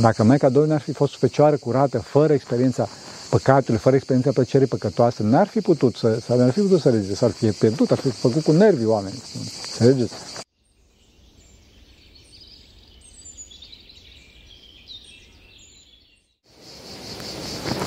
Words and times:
Dacă 0.00 0.24
Maica 0.24 0.48
Domnului 0.48 0.74
ar 0.74 0.80
fi 0.80 0.92
fost 0.92 1.16
fecioară 1.16 1.56
curată, 1.56 1.98
fără 1.98 2.32
experiența 2.32 2.88
păcatului, 3.30 3.80
fără 3.80 3.96
experiența 3.96 4.30
plăcerii 4.32 4.66
păcătoase, 4.66 5.22
n-ar 5.22 5.46
fi 5.46 5.60
putut 5.60 5.94
să, 5.96 6.18
să 6.20 6.34
n-ar 6.34 6.50
fi 6.50 6.60
putut 6.60 6.80
să 6.80 6.90
reziste, 6.90 7.14
s-ar 7.14 7.30
fi 7.30 7.46
pierdut, 7.46 7.90
ar 7.90 7.98
fi 7.98 8.10
făcut 8.10 8.42
cu 8.42 8.52
nervii 8.52 8.86
oameni. 8.86 9.22
Înțelegeți? 9.70 10.14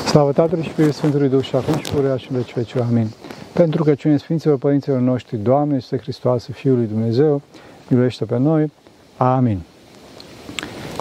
Slavă 0.05 0.31
Tatălui 0.31 0.63
și 0.63 0.71
Fiului 0.71 0.93
Sfântului 0.93 1.29
Duh 1.29 1.43
și 1.43 1.55
acum 1.55 1.77
și 1.77 1.91
purea 1.91 2.17
și 2.17 2.27
în 2.31 2.37
veci 2.37 2.53
veci. 2.53 2.75
Amin. 2.75 3.09
Pentru 3.53 3.83
că 3.83 3.95
cine 3.95 4.17
Sfinților 4.17 4.57
Părinților 4.57 4.99
noștri, 4.99 5.37
Doamne, 5.37 5.75
este 5.75 5.97
Hristos, 5.97 6.47
Fiul 6.51 6.75
lui 6.75 6.87
Dumnezeu, 6.87 7.41
miluiește 7.87 8.25
pe 8.25 8.37
noi. 8.37 8.71
Amin. 9.17 9.61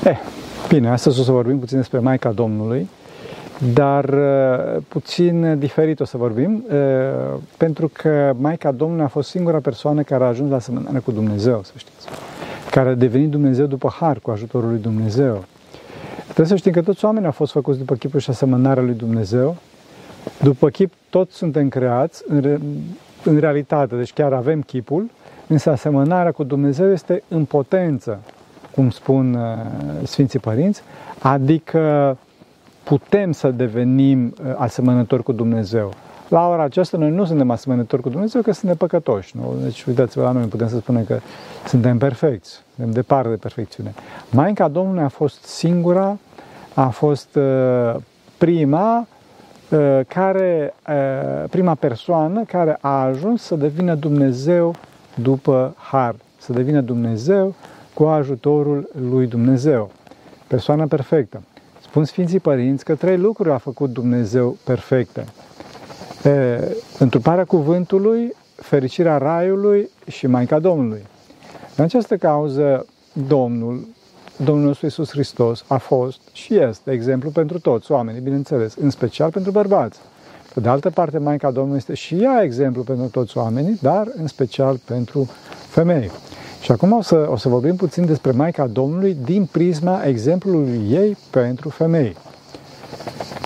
Eh, 0.04 0.18
bine, 0.74 0.90
astăzi 0.90 1.20
o 1.20 1.22
să 1.22 1.32
vorbim 1.32 1.58
puțin 1.58 1.76
despre 1.76 1.98
Maica 1.98 2.32
Domnului, 2.32 2.88
dar 3.74 4.04
uh, 4.04 4.82
puțin 4.88 5.58
diferit 5.58 6.00
o 6.00 6.04
să 6.04 6.16
vorbim, 6.16 6.64
uh, 6.68 7.38
pentru 7.56 7.90
că 7.92 8.34
Maica 8.38 8.72
Domnului 8.72 9.04
a 9.04 9.08
fost 9.08 9.28
singura 9.28 9.58
persoană 9.58 10.02
care 10.02 10.24
a 10.24 10.26
ajuns 10.26 10.50
la 10.50 10.56
asemănare 10.56 10.98
cu 10.98 11.10
Dumnezeu, 11.10 11.62
să 11.64 11.72
știți, 11.76 12.06
care 12.70 12.88
a 12.88 12.94
devenit 12.94 13.30
Dumnezeu 13.30 13.66
după 13.66 13.94
har, 13.98 14.18
cu 14.18 14.30
ajutorul 14.30 14.68
lui 14.68 14.78
Dumnezeu. 14.78 15.44
Trebuie 16.22 16.46
să 16.46 16.56
știm 16.56 16.72
că 16.72 16.82
toți 16.82 17.04
oamenii 17.04 17.26
au 17.26 17.32
fost 17.32 17.52
făcuți 17.52 17.78
după 17.78 17.94
chipul 17.94 18.20
și 18.20 18.30
asemănarea 18.30 18.82
lui 18.82 18.94
Dumnezeu. 18.94 19.56
După 20.42 20.68
chip, 20.68 20.92
toți 21.10 21.36
suntem 21.36 21.68
creați 21.68 22.22
în, 22.26 22.40
re, 22.40 22.60
în 23.24 23.38
realitate, 23.38 23.96
deci 23.96 24.12
chiar 24.12 24.32
avem 24.32 24.60
chipul, 24.62 25.10
însă 25.46 25.70
asemănarea 25.70 26.32
cu 26.32 26.44
Dumnezeu 26.44 26.92
este 26.92 27.22
în 27.28 27.44
potență, 27.44 28.20
cum 28.74 28.90
spun 28.90 29.34
uh, 29.34 29.42
Sfinții 30.06 30.38
Părinți, 30.38 30.82
adică 31.18 32.16
putem 32.82 33.32
să 33.32 33.50
devenim 33.50 34.24
uh, 34.24 34.54
asemănători 34.56 35.22
cu 35.22 35.32
Dumnezeu. 35.32 35.92
La 36.28 36.48
ora 36.48 36.62
aceasta 36.62 36.96
noi 36.96 37.10
nu 37.10 37.24
suntem 37.24 37.50
asemănători 37.50 38.02
cu 38.02 38.08
Dumnezeu, 38.08 38.42
că 38.42 38.52
suntem 38.52 38.76
păcătoși. 38.76 39.36
Nu? 39.36 39.54
Deci 39.62 39.84
uitați-vă 39.84 40.24
la 40.24 40.30
noi, 40.30 40.44
putem 40.44 40.68
să 40.68 40.76
spunem 40.76 41.04
că 41.04 41.18
suntem 41.66 41.98
perfecți, 41.98 42.62
suntem 42.74 42.92
departe 42.92 43.28
de 43.28 43.34
perfecțiune. 43.34 43.94
Maica 44.30 44.68
Domnului 44.68 45.02
a 45.02 45.08
fost 45.08 45.44
singura, 45.44 46.18
a 46.74 46.88
fost 46.88 47.36
uh, 47.36 47.94
prima 48.38 49.06
uh, 49.70 50.00
care, 50.06 50.74
prima 51.50 51.74
persoană 51.74 52.42
care 52.46 52.78
a 52.80 53.02
ajuns 53.02 53.42
să 53.42 53.54
devină 53.54 53.94
Dumnezeu 53.94 54.74
după 55.14 55.74
har, 55.76 56.14
să 56.38 56.52
devină 56.52 56.80
Dumnezeu 56.80 57.54
cu 57.94 58.04
ajutorul 58.04 58.90
lui 59.10 59.26
Dumnezeu. 59.26 59.90
Persoana 60.46 60.86
perfectă. 60.86 61.42
Spun 61.82 62.04
Sfinții 62.04 62.40
Părinți 62.40 62.84
că 62.84 62.94
trei 62.94 63.16
lucruri 63.16 63.50
a 63.50 63.58
făcut 63.58 63.90
Dumnezeu 63.90 64.56
perfecte. 64.64 65.24
Întruparea 66.98 67.44
cuvântului, 67.44 68.34
fericirea 68.56 69.18
Raiului 69.18 69.88
și 70.06 70.26
Maica 70.26 70.58
Domnului. 70.58 71.02
În 71.76 71.84
această 71.84 72.16
cauză, 72.16 72.86
Domnul, 73.12 73.86
Domnul 74.36 74.66
nostru 74.66 74.86
Iisus 74.86 75.10
Hristos 75.10 75.64
a 75.68 75.76
fost 75.76 76.20
și 76.32 76.58
este 76.58 76.90
exemplu 76.90 77.30
pentru 77.30 77.58
toți 77.58 77.92
oamenii, 77.92 78.20
bineînțeles, 78.20 78.74
în 78.74 78.90
special 78.90 79.30
pentru 79.30 79.50
bărbați. 79.50 79.98
Pe 80.54 80.60
de 80.60 80.68
altă 80.68 80.90
parte, 80.90 81.18
Maica 81.18 81.50
Domnului 81.50 81.78
este 81.78 81.94
și 81.94 82.22
ea 82.22 82.42
exemplu 82.42 82.82
pentru 82.82 83.06
toți 83.06 83.36
oamenii, 83.36 83.78
dar 83.80 84.08
în 84.16 84.26
special 84.26 84.78
pentru 84.84 85.28
femei. 85.68 86.10
Și 86.62 86.70
acum 86.70 86.92
o 86.92 87.02
să, 87.02 87.26
o 87.30 87.36
să 87.36 87.48
vorbim 87.48 87.76
puțin 87.76 88.06
despre 88.06 88.30
Maica 88.30 88.66
Domnului 88.66 89.16
din 89.24 89.48
prisma 89.52 90.02
exemplului 90.04 90.80
ei 90.90 91.16
pentru 91.30 91.68
femei. 91.68 92.16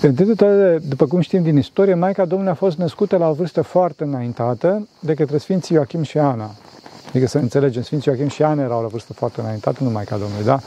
Întâi 0.02 0.26
de 0.26 0.34
toate, 0.34 0.78
după 0.88 1.06
cum 1.06 1.20
știm 1.20 1.42
din 1.42 1.56
istorie, 1.56 1.94
Maica 1.94 2.24
Domnului 2.24 2.52
a 2.52 2.56
fost 2.56 2.78
născută 2.78 3.16
la 3.16 3.28
o 3.28 3.32
vârstă 3.32 3.62
foarte 3.62 4.04
înaintată 4.04 4.88
de 5.00 5.14
către 5.14 5.38
Sfinții 5.38 5.74
Ioachim 5.74 6.02
și 6.02 6.18
Ana. 6.18 6.50
Adică 7.08 7.26
să 7.26 7.38
înțelegem, 7.38 7.82
Sfinții 7.82 8.10
Ioachim 8.10 8.28
și 8.28 8.42
Ana 8.42 8.62
erau 8.62 8.82
la 8.82 8.88
vârstă 8.88 9.12
foarte 9.12 9.40
înaintată, 9.40 9.82
nu 9.82 9.90
Maica 9.90 10.16
Domnului, 10.16 10.44
da? 10.44 10.60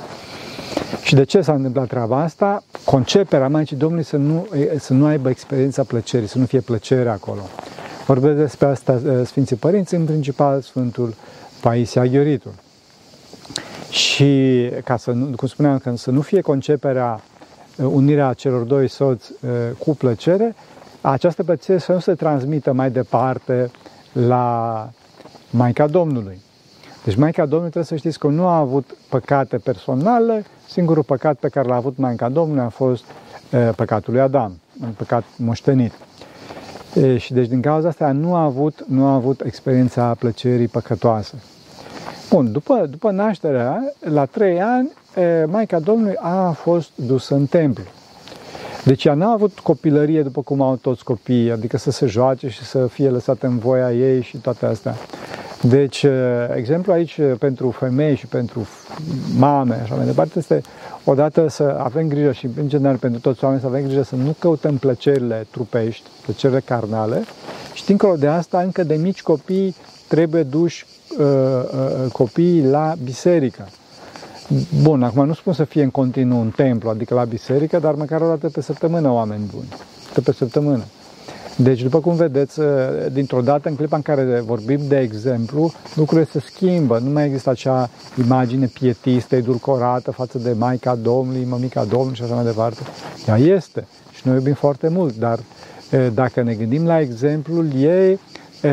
Și 1.01 1.15
de 1.15 1.23
ce 1.23 1.41
s-a 1.41 1.53
întâmplat 1.53 1.87
treaba 1.87 2.21
asta? 2.21 2.63
Conceperea 2.85 3.47
Maicii 3.47 3.75
Domnului 3.75 4.05
să 4.05 4.17
nu, 4.17 4.47
să 4.79 4.93
nu 4.93 5.05
aibă 5.05 5.29
experiența 5.29 5.83
plăcerii, 5.83 6.27
să 6.27 6.37
nu 6.37 6.45
fie 6.45 6.59
plăcere 6.59 7.09
acolo. 7.09 7.41
Vorbesc 8.05 8.37
despre 8.37 8.67
asta 8.67 9.01
Sfinții 9.25 9.55
Părinți, 9.55 9.95
în 9.95 10.05
principal 10.05 10.61
Sfântul 10.61 11.13
Paisia 11.61 12.05
Ghioritul. 12.05 12.53
Și 13.89 14.71
ca 14.83 14.97
să 14.97 15.11
nu, 15.11 15.35
cum 15.35 15.47
spuneam, 15.47 15.77
că 15.77 15.95
să 15.95 16.11
nu 16.11 16.21
fie 16.21 16.41
conceperea, 16.41 17.21
uh, 17.77 17.85
unirea 17.91 18.33
celor 18.33 18.61
doi 18.63 18.87
soți 18.87 19.31
uh, 19.31 19.49
cu 19.77 19.95
plăcere, 19.95 20.55
această 21.01 21.43
plăcere 21.43 21.77
să 21.77 21.91
nu 21.91 21.99
se 21.99 22.13
transmită 22.13 22.73
mai 22.73 22.91
departe 22.91 23.71
la 24.11 24.89
Maica 25.49 25.87
Domnului. 25.87 26.41
Deci 27.03 27.15
Maica 27.15 27.41
Domnului 27.41 27.71
trebuie 27.71 27.83
să 27.83 27.95
știți 27.95 28.19
că 28.19 28.27
nu 28.27 28.47
a 28.47 28.57
avut 28.57 28.97
păcate 29.09 29.57
personale, 29.57 30.45
singurul 30.67 31.03
păcat 31.03 31.37
pe 31.37 31.49
care 31.49 31.67
l-a 31.67 31.75
avut 31.75 31.97
Maica 31.97 32.29
Domnului 32.29 32.63
a 32.63 32.69
fost 32.69 33.03
uh, 33.51 33.69
păcatul 33.75 34.13
lui 34.13 34.21
Adam, 34.21 34.59
un 34.81 34.91
păcat 34.97 35.23
moștenit. 35.35 35.93
E, 36.93 37.17
și 37.17 37.33
deci 37.33 37.47
din 37.47 37.61
cauza 37.61 37.87
asta 37.87 38.11
nu 38.11 38.35
a 38.35 38.43
avut, 38.43 38.85
nu 38.87 39.05
a 39.05 39.13
avut 39.13 39.41
experiența 39.45 40.15
plăcerii 40.19 40.67
păcătoase. 40.67 41.33
Bun, 42.29 42.51
după, 42.51 42.85
după 42.89 43.11
nașterea, 43.11 43.93
la 43.99 44.25
trei 44.25 44.61
ani, 44.61 44.91
e, 45.15 45.45
Maica 45.45 45.79
Domnului 45.79 46.15
a 46.15 46.51
fost 46.51 46.89
dusă 46.95 47.35
în 47.35 47.45
templu. 47.45 47.83
Deci 48.85 49.05
ea 49.05 49.13
n-a 49.13 49.31
avut 49.31 49.59
copilărie 49.59 50.21
după 50.21 50.41
cum 50.41 50.61
au 50.61 50.75
toți 50.75 51.03
copiii, 51.03 51.51
adică 51.51 51.77
să 51.77 51.91
se 51.91 52.05
joace 52.05 52.49
și 52.49 52.63
să 52.63 52.87
fie 52.87 53.09
lăsată 53.09 53.47
în 53.47 53.57
voia 53.57 53.91
ei 53.91 54.21
și 54.21 54.37
toate 54.37 54.65
astea. 54.65 54.95
Deci, 55.61 56.05
exemplu 56.55 56.91
aici 56.91 57.19
pentru 57.39 57.69
femei 57.69 58.15
și 58.15 58.25
pentru 58.25 58.67
mame, 59.37 59.79
așa 59.83 59.95
mai 59.95 60.05
departe, 60.05 60.37
este 60.37 60.61
odată 61.03 61.47
să 61.47 61.77
avem 61.79 62.07
grijă 62.07 62.31
și, 62.31 62.49
în 62.57 62.69
general, 62.69 62.97
pentru 62.97 63.19
toți 63.19 63.43
oamenii, 63.43 63.63
să 63.63 63.69
avem 63.69 63.83
grijă 63.83 64.01
să 64.01 64.15
nu 64.15 64.35
căutăm 64.39 64.77
plăcerile 64.77 65.47
trupești, 65.51 66.09
plăcerile 66.23 66.59
carnale 66.59 67.23
și, 67.73 67.85
dincolo 67.85 68.15
de 68.15 68.27
asta, 68.27 68.59
încă 68.61 68.83
de 68.83 68.95
mici 68.95 69.21
copii 69.21 69.75
trebuie 70.07 70.43
duși 70.43 70.85
uh, 71.17 71.25
uh, 71.25 72.11
copiii 72.11 72.63
la 72.65 72.93
biserică. 73.03 73.67
Bun, 74.81 75.03
acum 75.03 75.25
nu 75.25 75.33
spun 75.33 75.53
să 75.53 75.63
fie 75.63 75.83
în 75.83 75.89
continuu 75.89 76.41
în 76.41 76.49
templu, 76.49 76.89
adică 76.89 77.13
la 77.13 77.23
biserică, 77.23 77.79
dar 77.79 77.93
măcar 77.93 78.21
o 78.21 78.27
dată 78.27 78.49
pe 78.49 78.61
săptămână 78.61 79.09
oameni 79.09 79.49
buni. 79.53 79.67
Dată 80.07 80.21
pe 80.21 80.31
săptămână. 80.31 80.83
Deci, 81.61 81.81
după 81.81 81.99
cum 81.99 82.15
vedeți, 82.15 82.59
uh, 82.59 82.65
dintr-o 83.11 83.41
dată, 83.41 83.69
în 83.69 83.75
clipa 83.75 83.95
în 83.95 84.01
care 84.01 84.43
vorbim 84.45 84.79
de 84.87 84.99
exemplu, 84.99 85.71
lucrurile 85.95 86.27
se 86.31 86.39
schimbă. 86.39 86.99
Nu 86.99 87.09
mai 87.09 87.25
există 87.25 87.49
acea 87.49 87.89
imagine 88.23 88.65
pietistă, 88.65 89.35
edulcorată 89.35 90.11
față 90.11 90.37
de 90.37 90.51
Maica 90.51 90.95
Domnului, 90.95 91.45
Mămica 91.49 91.83
Domnului 91.83 92.15
și 92.15 92.23
așa 92.23 92.33
mai 92.33 92.43
departe. 92.43 92.81
Ea 93.27 93.37
este 93.37 93.87
și 94.11 94.21
noi 94.23 94.35
iubim 94.35 94.53
foarte 94.53 94.87
mult, 94.87 95.15
dar 95.15 95.39
uh, 95.39 96.07
dacă 96.13 96.41
ne 96.41 96.53
gândim 96.53 96.85
la 96.85 96.99
exemplul 96.99 97.67
ei, 97.75 98.11
uh, 98.11 98.69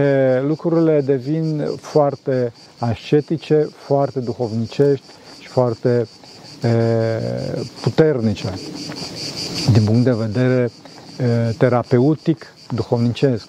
lucrurile 0.46 1.00
devin 1.00 1.68
foarte 1.80 2.52
ascetice, 2.78 3.68
foarte 3.76 4.20
duhovnicești 4.20 5.04
și 5.40 5.48
foarte 5.48 6.06
puternice 7.82 8.52
din 9.72 9.84
punct 9.84 10.04
de 10.04 10.12
vedere 10.12 10.70
terapeutic 11.58 12.55
duhovnicesc. 12.74 13.48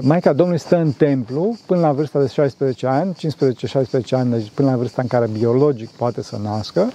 Maica 0.00 0.32
Domnului 0.32 0.60
stă 0.60 0.76
în 0.76 0.92
templu 0.92 1.56
până 1.66 1.80
la 1.80 1.92
vârsta 1.92 2.20
de 2.20 2.26
16 2.26 2.86
ani, 2.86 3.14
15-16 3.14 3.18
ani, 4.10 4.30
deci 4.30 4.50
până 4.54 4.70
la 4.70 4.76
vârsta 4.76 5.02
în 5.02 5.08
care 5.08 5.28
biologic 5.32 5.88
poate 5.88 6.22
să 6.22 6.36
nască. 6.42 6.92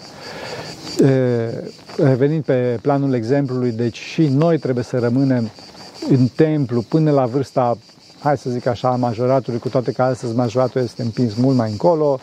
Revenind 1.97 2.43
pe 2.43 2.79
planul 2.81 3.13
exemplului, 3.13 3.71
deci 3.71 3.97
și 3.97 4.27
noi 4.27 4.57
trebuie 4.57 4.83
să 4.83 4.99
rămânem 4.99 5.49
în 6.09 6.27
templu 6.35 6.81
până 6.81 7.11
la 7.11 7.25
vârsta, 7.25 7.77
hai 8.19 8.37
să 8.37 8.49
zic 8.49 8.65
așa, 8.65 8.89
majoratului, 8.89 9.59
cu 9.59 9.69
toate 9.69 9.91
că 9.91 10.01
astăzi 10.01 10.35
majoratul 10.35 10.81
este 10.81 11.01
împins 11.01 11.33
mult 11.35 11.55
mai 11.55 11.71
încolo, 11.71 12.19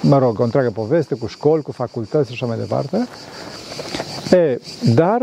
mă 0.00 0.18
rog, 0.18 0.40
o 0.40 0.42
întreagă 0.42 0.70
poveste 0.70 1.14
cu 1.14 1.26
școli, 1.26 1.62
cu 1.62 1.72
facultăți 1.72 2.26
și 2.26 2.32
așa 2.32 2.46
mai 2.46 2.58
departe. 2.58 3.06
E, 4.30 4.60
dar 4.94 5.22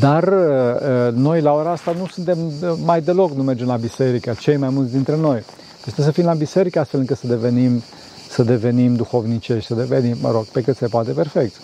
dar 0.00 0.28
uh, 0.28 1.12
noi 1.12 1.40
la 1.40 1.52
ora 1.52 1.70
asta 1.70 1.94
nu 1.98 2.06
suntem 2.06 2.38
uh, 2.38 2.72
mai 2.84 3.00
deloc, 3.00 3.32
nu 3.32 3.42
mergem 3.42 3.66
la 3.66 3.76
biserică, 3.76 4.34
cei 4.38 4.56
mai 4.56 4.68
mulți 4.68 4.92
dintre 4.92 5.16
noi. 5.16 5.44
Deci 5.84 5.94
trebuie 5.94 6.06
să 6.06 6.12
fim 6.12 6.24
la 6.24 6.34
biserică 6.34 6.80
astfel 6.80 7.00
încât 7.00 7.16
să 7.16 7.26
devenim, 7.26 7.82
să 8.28 8.42
devenim 8.42 8.94
duhovnicești, 8.94 9.66
să 9.66 9.74
devenim, 9.74 10.16
mă 10.20 10.30
rog, 10.30 10.44
pe 10.44 10.62
cât 10.62 10.76
se 10.76 10.86
poate 10.86 11.10
perfect. 11.10 11.54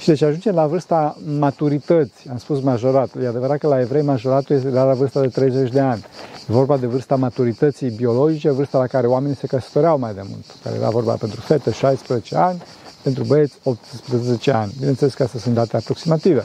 Și 0.00 0.06
deci 0.06 0.22
ajungem 0.22 0.54
la 0.54 0.66
vârsta 0.66 1.16
maturității, 1.38 2.30
am 2.30 2.38
spus 2.38 2.60
majorat. 2.60 3.08
E 3.22 3.26
adevărat 3.26 3.58
că 3.58 3.66
la 3.66 3.80
evrei 3.80 4.02
majoratul 4.02 4.56
este 4.56 4.68
la 4.68 4.92
vârsta 4.92 5.20
de 5.20 5.28
30 5.28 5.70
de 5.70 5.80
ani. 5.80 6.04
E 6.48 6.52
vorba 6.52 6.76
de 6.76 6.86
vârsta 6.86 7.16
maturității 7.16 7.90
biologice, 7.90 8.50
vârsta 8.50 8.78
la 8.78 8.86
care 8.86 9.06
oamenii 9.06 9.36
se 9.36 9.46
căsătoreau 9.46 9.98
mai 9.98 10.14
de 10.14 10.22
mult, 10.28 10.44
care 10.62 10.76
era 10.76 10.90
vorba 10.90 11.12
pentru 11.12 11.40
fete 11.40 11.70
16 11.70 12.36
ani, 12.36 12.62
pentru 13.02 13.24
băieți 13.24 13.54
18 13.62 14.50
ani. 14.50 14.72
Bineînțeles 14.78 15.14
că 15.14 15.22
astea 15.22 15.40
sunt 15.40 15.54
date 15.54 15.76
aproximative. 15.76 16.44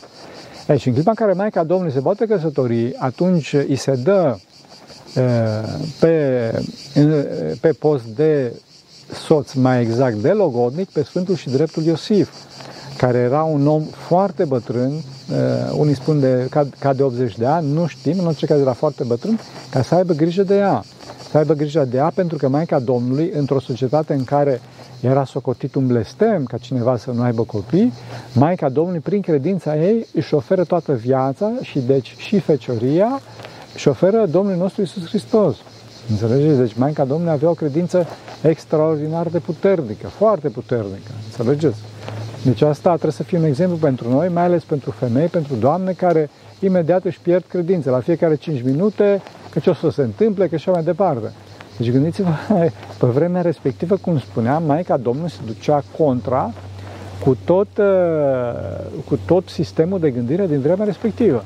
Ei, 0.72 0.78
și 0.78 0.88
în 0.88 0.94
clipa 0.94 1.10
în 1.10 1.16
care 1.16 1.34
Maica 1.34 1.64
Domnului 1.64 1.94
se 1.94 2.00
poate 2.00 2.26
căsători, 2.26 2.96
atunci 2.98 3.54
îi 3.54 3.76
se 3.76 3.96
dă 3.96 4.38
pe, 6.00 6.52
pe 7.62 7.72
post 7.80 8.04
de 8.04 8.54
soț, 9.26 9.54
mai 9.54 9.82
exact 9.82 10.16
de 10.16 10.30
logodnic, 10.30 10.90
pe 10.90 11.04
Sfântul 11.04 11.36
și 11.36 11.50
Dreptul 11.50 11.84
Iosif, 11.84 12.30
care 12.98 13.18
era 13.18 13.44
un 13.44 13.68
om 13.68 13.84
foarte 13.84 14.46
bătrân, 14.46 14.92
unii 15.78 15.96
spun 15.96 16.20
de, 16.20 16.48
ca, 16.50 16.68
ca 16.80 16.94
de 16.94 17.04
80 17.04 17.38
de 17.38 17.46
ani, 17.46 17.72
nu 17.72 17.88
știm, 17.88 18.20
în 18.20 18.26
orice 18.26 18.46
caz 18.46 18.60
era 18.60 18.74
foarte 18.74 19.04
bătrân, 19.04 19.40
ca 19.70 19.82
să 19.82 19.96
aibă 19.96 20.14
grijă 20.14 20.44
de 20.44 20.56
ea. 20.56 20.84
Să 21.32 21.38
aibă 21.38 21.54
grijă 21.54 21.86
de 21.90 21.98
ea 21.98 22.12
pentru 22.16 22.38
că 22.38 22.48
Maica 22.48 22.80
Domnului, 22.80 23.32
într-o 23.34 23.60
societate 23.60 24.14
în 24.14 24.24
care 24.24 24.62
era 25.02 25.26
socotit 25.26 25.76
un 25.76 25.88
blestem 25.88 26.44
ca 26.44 26.58
cineva 26.58 26.98
să 26.98 27.12
nu 27.12 27.22
aibă 27.22 27.44
copii, 27.44 27.94
Maica 28.34 28.70
Domnului, 28.70 29.00
prin 29.00 29.22
credința 29.22 29.78
ei, 29.78 30.08
își 30.14 30.34
oferă 30.34 30.64
toată 30.64 30.94
viața 30.94 31.52
și 31.62 31.80
deci 31.80 32.16
și 32.18 32.40
fecioria 32.40 33.20
și 33.76 33.88
oferă 33.88 34.26
Domnul 34.26 34.56
nostru 34.56 34.82
Isus 34.82 35.08
Hristos. 35.08 35.56
Înțelegeți? 36.10 36.58
Deci 36.58 36.74
Maica 36.74 37.06
Domnului 37.06 37.34
avea 37.34 37.50
o 37.50 37.54
credință 37.54 38.08
extraordinar 38.42 39.28
de 39.28 39.40
puternică, 39.40 40.08
foarte 40.08 40.50
puternică. 40.50 41.12
Înțelegeți? 41.26 41.80
Deci 42.44 42.62
asta 42.62 42.90
trebuie 42.90 43.12
să 43.12 43.24
fie 43.24 43.38
un 43.38 43.44
exemplu 43.44 43.78
pentru 43.78 44.10
noi, 44.10 44.30
mai 44.30 44.44
ales 44.44 44.64
pentru 44.64 44.92
femei, 44.92 45.28
pentru 45.28 45.56
doamne 45.56 45.92
care 45.92 46.30
imediat 46.60 47.04
își 47.04 47.20
pierd 47.20 47.44
credința 47.48 47.92
la 47.92 48.00
fiecare 48.00 48.36
5 48.36 48.62
minute, 48.64 49.22
că 49.50 49.60
ce 49.60 49.70
o 49.70 49.74
să 49.74 49.90
se 49.90 50.02
întâmple, 50.02 50.48
că 50.48 50.56
așa 50.56 50.72
mai 50.72 50.84
departe. 50.84 51.32
Deci 51.82 51.92
gândiți-vă, 51.92 52.30
pe 53.00 53.06
vremea 53.06 53.42
respectivă, 53.42 53.96
cum 53.96 54.20
spuneam, 54.20 54.64
Maica 54.64 54.98
Domnului 54.98 55.30
se 55.30 55.40
ducea 55.46 55.84
contra 55.98 56.54
cu 57.24 57.38
tot, 57.46 57.68
uh, 57.78 57.86
cu 59.08 59.20
tot 59.26 59.48
sistemul 59.48 60.00
de 60.00 60.10
gândire 60.10 60.48
din 60.48 60.60
vremea 60.60 60.86
respectivă. 60.86 61.44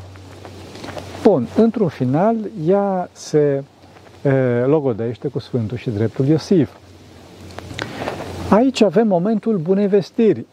Bun, 1.23 1.47
într-un 1.57 1.87
final, 1.87 2.35
ea 2.67 3.09
se 3.11 3.63
e, 4.21 4.31
logodește 4.65 5.27
cu 5.27 5.39
Sfântul 5.39 5.77
și 5.77 5.89
Dreptul 5.89 6.25
Iosif. 6.25 6.69
Aici 8.49 8.81
avem 8.81 9.07
momentul 9.07 9.57
bunei 9.57 9.87
vestiri. 9.87 10.45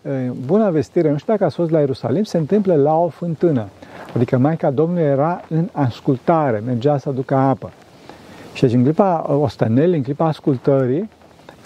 Buna 0.47 0.71
vestire, 0.71 1.11
nu 1.11 1.19
știu 1.19 1.33
dacă 1.33 1.45
a 1.45 1.49
fost 1.49 1.71
la 1.71 1.79
Ierusalim, 1.79 2.23
se 2.23 2.39
întâmplă 2.39 2.75
la 2.75 2.99
o 2.99 3.09
fântână. 3.09 3.69
Adică 4.15 4.39
Maica 4.39 4.71
Domnului 4.71 5.03
era 5.03 5.41
în 5.49 5.69
ascultare, 5.73 6.63
mergea 6.67 6.99
să 6.99 7.09
aducă 7.09 7.35
apă. 7.35 7.71
Și 8.53 8.63
deci 8.63 8.73
în 8.73 8.83
clipa 8.83 9.37
ostenelii, 9.41 9.97
în 9.97 10.03
clipa 10.03 10.27
ascultării, 10.27 11.09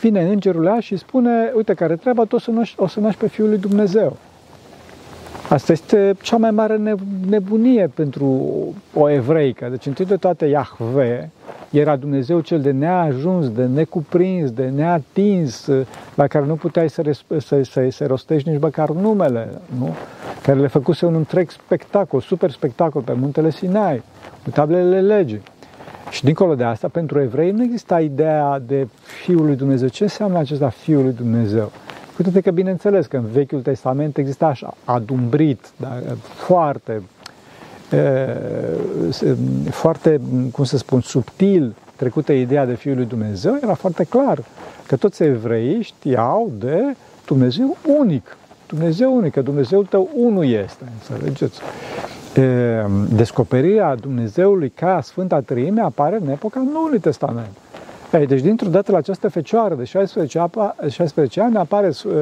vine 0.01 0.23
îngerul 0.23 0.65
ea 0.65 0.81
și 0.81 0.97
spune, 0.97 1.53
uite 1.55 1.75
care 1.75 1.97
treaba, 1.97 2.25
tu 2.25 2.35
o 2.37 2.39
să 2.39 2.51
naști, 2.51 2.81
o 2.81 2.87
să 2.87 3.01
naști 3.01 3.21
pe 3.21 3.29
Fiul 3.29 3.49
lui 3.49 3.59
Dumnezeu. 3.59 4.17
Asta 5.49 5.73
este 5.73 6.15
cea 6.23 6.37
mai 6.37 6.51
mare 6.51 6.97
nebunie 7.29 7.91
pentru 7.95 8.49
o 8.95 9.11
evreică. 9.11 9.67
Deci, 9.71 9.87
întâi 9.87 10.05
de 10.05 10.17
toate, 10.17 10.47
Iahve 10.47 11.31
era 11.71 11.97
Dumnezeu 11.97 12.41
cel 12.41 12.61
de 12.61 12.71
neajuns, 12.71 13.51
de 13.51 13.65
necuprins, 13.65 14.51
de 14.51 14.73
neatins, 14.75 15.71
la 16.15 16.27
care 16.27 16.45
nu 16.47 16.55
puteai 16.55 16.91
să, 16.91 17.03
să, 17.39 17.63
să, 17.63 17.89
să 17.91 18.07
rostești 18.07 18.49
nici 18.49 18.61
măcar 18.61 18.91
numele, 18.91 19.49
nu? 19.79 19.95
care 20.43 20.59
le 20.59 20.67
făcuse 20.67 21.07
un 21.07 21.15
întreg 21.15 21.51
spectacol, 21.51 22.21
super 22.21 22.51
spectacol 22.51 23.03
pe 23.03 23.13
muntele 23.13 23.51
Sinai, 23.51 24.03
cu 24.45 24.51
tablele 24.51 25.01
legii. 25.01 25.43
Și 26.17 26.25
dincolo 26.25 26.55
de 26.55 26.65
asta, 26.65 26.89
pentru 26.89 27.21
evrei 27.21 27.51
nu 27.51 27.63
exista 27.63 28.01
ideea 28.01 28.63
de 28.67 28.89
Fiul 29.23 29.45
lui 29.45 29.57
Dumnezeu. 29.57 29.89
Ce 29.89 30.03
înseamnă 30.03 30.39
acesta 30.39 30.69
Fiul 30.69 31.03
lui 31.03 31.13
Dumnezeu? 31.13 31.73
Uite 32.19 32.41
că, 32.41 32.51
bineînțeles, 32.51 33.07
că 33.07 33.17
în 33.17 33.27
Vechiul 33.33 33.61
Testament 33.61 34.17
exista 34.17 34.47
așa, 34.47 34.75
adumbrit, 34.85 35.71
dar 35.77 36.03
foarte, 36.47 37.03
foarte, 39.71 40.21
cum 40.53 40.65
să 40.65 40.77
spun, 40.77 41.01
subtil 41.01 41.75
trecută 41.97 42.33
ideea 42.33 42.67
de 42.67 42.75
Fiul 42.75 42.97
lui 42.97 43.07
Dumnezeu, 43.07 43.59
era 43.63 43.75
foarte 43.75 44.05
clar 44.05 44.39
că 44.87 44.97
toți 44.97 45.23
evreii 45.23 45.83
știau 45.83 46.53
de 46.59 46.83
Dumnezeu 47.27 47.77
unic. 47.99 48.37
Dumnezeu 48.67 49.17
unic, 49.17 49.33
că 49.33 49.41
Dumnezeul 49.41 49.85
tău 49.85 50.09
unul 50.15 50.47
este, 50.47 50.85
înțelegeți? 50.93 51.61
Descoperirea 53.09 53.95
Dumnezeului 53.95 54.71
ca 54.71 55.01
Sfânta 55.03 55.41
Treime 55.41 55.81
apare 55.81 56.19
în 56.23 56.29
epoca 56.29 56.63
Noului 56.73 56.99
Testament. 56.99 57.51
Ei, 58.13 58.27
deci, 58.27 58.41
dintr-o 58.41 58.69
dată 58.69 58.93
la 58.93 58.99
această 58.99 59.29
fecioară 59.29 59.75
de 59.75 59.85
16, 59.85 60.39
apa, 60.39 60.77
16 60.89 61.41
ani 61.41 61.57
apare, 61.57 61.87
uh, 62.05 62.13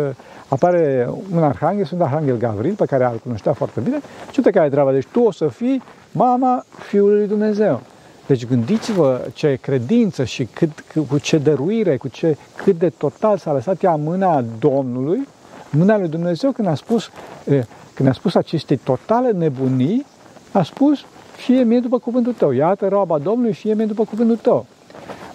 apare 0.49 1.09
un 1.33 1.43
arhanghel, 1.43 1.85
sunt 1.85 2.01
Arhanghel 2.01 2.37
Gavril, 2.37 2.75
pe 2.75 2.85
care 2.85 3.05
îl 3.05 3.21
cunoștea 3.23 3.53
foarte 3.53 3.81
bine. 3.81 3.99
Și 4.31 4.35
uite 4.37 4.51
care 4.51 4.67
e 4.67 4.71
treaba. 4.71 4.93
Deci 4.93 5.07
tu 5.13 5.21
o 5.21 5.31
să 5.31 5.49
fii 5.49 5.83
mama 6.13 6.65
Fiului 6.79 7.19
lui 7.19 7.29
Dumnezeu. 7.29 7.81
Deci 8.27 8.47
gândiți-vă 8.47 9.29
ce 9.33 9.59
credință 9.61 10.25
și 10.25 10.45
cât, 10.45 10.71
cu 11.09 11.19
ce 11.19 11.39
dăruire, 11.39 11.97
cu 11.97 12.09
ce, 12.09 12.37
cât 12.65 12.79
de 12.79 12.89
total 12.89 13.37
s-a 13.39 13.53
lăsat 13.53 13.83
ea 13.83 13.95
mâna 13.95 14.45
Domnului, 14.59 15.29
mâna 15.77 15.99
lui 15.99 16.09
Dumnezeu 16.09 16.51
când 16.51 16.69
a 16.69 16.75
spus, 16.75 17.11
uh, 17.45 17.61
când 17.95 18.09
a 18.09 18.13
spus 18.13 18.35
aceste 18.35 18.77
totale 18.77 19.31
nebunii, 19.31 20.07
a 20.53 20.63
spus, 20.63 21.05
fie 21.37 21.63
mie 21.63 21.81
după 21.81 21.99
cuvântul 21.99 22.33
tău. 22.33 22.51
Iată 22.51 22.89
roaba 22.89 23.19
Domnului, 23.19 23.53
fie 23.53 23.75
mie 23.75 23.87
după 23.87 24.05
cuvântul 24.05 24.37
tău. 24.37 24.67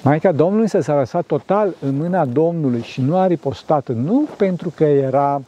Maica 0.01 0.31
Domnului 0.31 0.68
se 0.68 0.81
s-a 0.81 0.95
lăsat 0.95 1.25
total 1.25 1.75
în 1.81 1.97
mâna 1.97 2.25
Domnului 2.25 2.81
și 2.81 3.01
nu 3.01 3.18
a 3.18 3.27
ripostat, 3.27 3.89
nu 3.89 4.27
pentru 4.38 4.74
că 4.75 4.83
era 4.83 5.41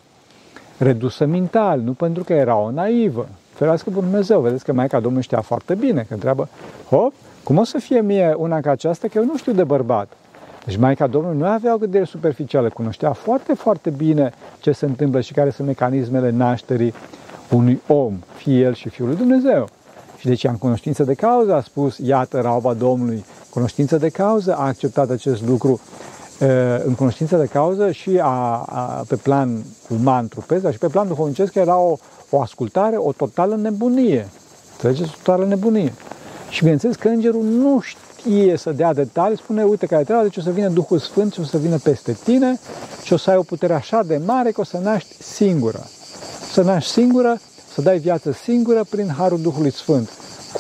redusă 0.78 1.26
mental, 1.26 1.80
nu 1.80 1.94
pentru 1.94 2.24
că 2.24 2.34
era 2.34 2.56
o 2.56 2.72
naivă. 2.72 3.28
Ferească 3.54 3.90
pe 3.90 4.00
Dumnezeu, 4.00 4.40
vedeți 4.40 4.64
că 4.64 4.74
Maica 4.74 5.00
Domnului 5.00 5.24
știa 5.24 5.42
foarte 5.42 5.76
bine, 5.76 6.06
că 6.08 6.14
întreabă, 6.14 6.50
hop, 6.90 7.14
cum 7.44 7.58
o 7.58 7.64
să 7.64 7.78
fie 7.78 8.02
mie 8.02 8.34
una 8.38 8.60
ca 8.60 8.72
aceasta, 8.72 9.08
că 9.08 9.18
eu 9.18 9.26
nu 9.26 9.38
știu 9.38 9.52
de 9.52 9.64
bărbat. 9.64 10.14
Deci 10.66 10.78
Maica 10.78 11.08
Domnului 11.08 11.38
nu 11.38 11.46
avea 11.46 11.74
o 11.74 11.78
gândire 11.78 12.04
superficială, 12.04 12.70
cunoștea 12.70 13.14
foarte, 13.14 13.54
foarte 13.54 13.90
bine 13.90 14.32
ce 14.60 14.72
se 14.72 14.86
întâmplă 14.86 15.22
și 15.22 15.34
care 15.34 15.50
sunt 15.50 15.68
mecanismele 15.68 16.30
nașterii 16.30 16.94
unui 17.50 17.82
om, 17.88 18.20
fie 18.36 18.60
el 18.60 18.74
și 18.74 18.90
Fiul 18.90 19.08
lui 19.08 19.18
Dumnezeu. 19.18 19.70
Și 20.18 20.28
deci, 20.28 20.44
în 20.44 20.58
cunoștință 20.58 21.04
de 21.04 21.14
cauză, 21.14 21.54
a 21.54 21.62
spus, 21.62 21.98
iată 21.98 22.40
rauba 22.42 22.74
Domnului, 22.74 23.26
cunoștință 23.50 23.98
de 23.98 24.10
cauză 24.10 24.56
a 24.56 24.66
acceptat 24.66 25.10
acest 25.10 25.48
lucru 25.48 25.80
în 26.86 26.96
cunoștință 26.96 27.38
de 27.38 27.46
cauză 27.46 27.92
și 27.92 28.20
a, 28.22 28.64
a, 28.66 29.04
pe 29.08 29.16
plan 29.16 29.64
uman, 29.90 30.28
trupesc, 30.28 30.62
dar 30.62 30.72
și 30.72 30.78
pe 30.78 30.88
plan 30.88 31.08
duhovnicesc 31.08 31.56
era 31.56 31.78
o, 31.78 31.98
o 32.30 32.42
ascultare, 32.42 32.96
o 32.98 33.12
totală 33.12 33.56
nebunie. 33.56 34.30
Înțelegeți? 34.72 35.10
O 35.10 35.22
totală 35.24 35.46
nebunie. 35.46 35.94
Și 36.50 36.60
bineînțeles 36.60 36.96
că 36.96 37.08
îngerul 37.08 37.44
nu 37.44 37.80
știe 37.80 38.11
să 38.56 38.72
dea 38.72 38.94
detalii, 38.94 39.38
spune, 39.38 39.64
uite 39.64 39.86
care 39.86 40.04
trebuie, 40.04 40.28
deci 40.28 40.38
o 40.38 40.42
să 40.42 40.50
vină 40.50 40.70
Duhul 40.70 41.00
Sfânt 41.00 41.34
și 41.34 41.40
o 41.40 41.44
să 41.44 41.58
vină 41.58 41.78
peste 41.78 42.18
tine 42.24 42.60
și 43.04 43.14
o 43.14 43.18
să 43.18 43.30
ai 43.30 43.38
o 43.38 43.44
putere 43.44 43.74
așa 43.74 44.04
de 44.04 44.22
mare 44.26 44.52
că 44.52 44.62
o 44.62 44.64
să 44.64 44.78
naști 44.78 45.24
singură. 45.24 45.88
Să 46.52 46.62
naști 46.62 46.92
singură, 46.92 47.40
să 47.74 47.82
dai 47.82 48.00
viață 48.00 48.32
singură 48.32 48.84
prin 48.90 49.14
Harul 49.18 49.42
Duhului 49.42 49.72
Sfânt. 49.72 50.10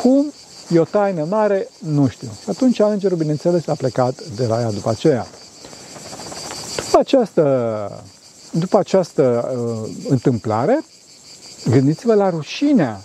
Cum? 0.01 0.33
E 0.69 0.79
o 0.79 0.83
taină 0.83 1.25
mare, 1.29 1.69
nu 1.79 2.07
știu. 2.07 2.27
Și 2.43 2.49
atunci 2.49 2.79
îngerul, 2.79 3.17
bineînțeles, 3.17 3.67
a 3.67 3.73
plecat 3.73 4.23
de 4.35 4.45
la 4.45 4.59
ea 4.59 4.71
după 4.71 4.89
aceea. 4.89 5.27
După 6.85 6.99
această, 6.99 8.03
după 8.51 8.77
această 8.77 9.51
uh, 9.55 9.89
întâmplare, 10.09 10.79
gândiți-vă 11.69 12.13
la 12.13 12.29
rușinea 12.29 13.01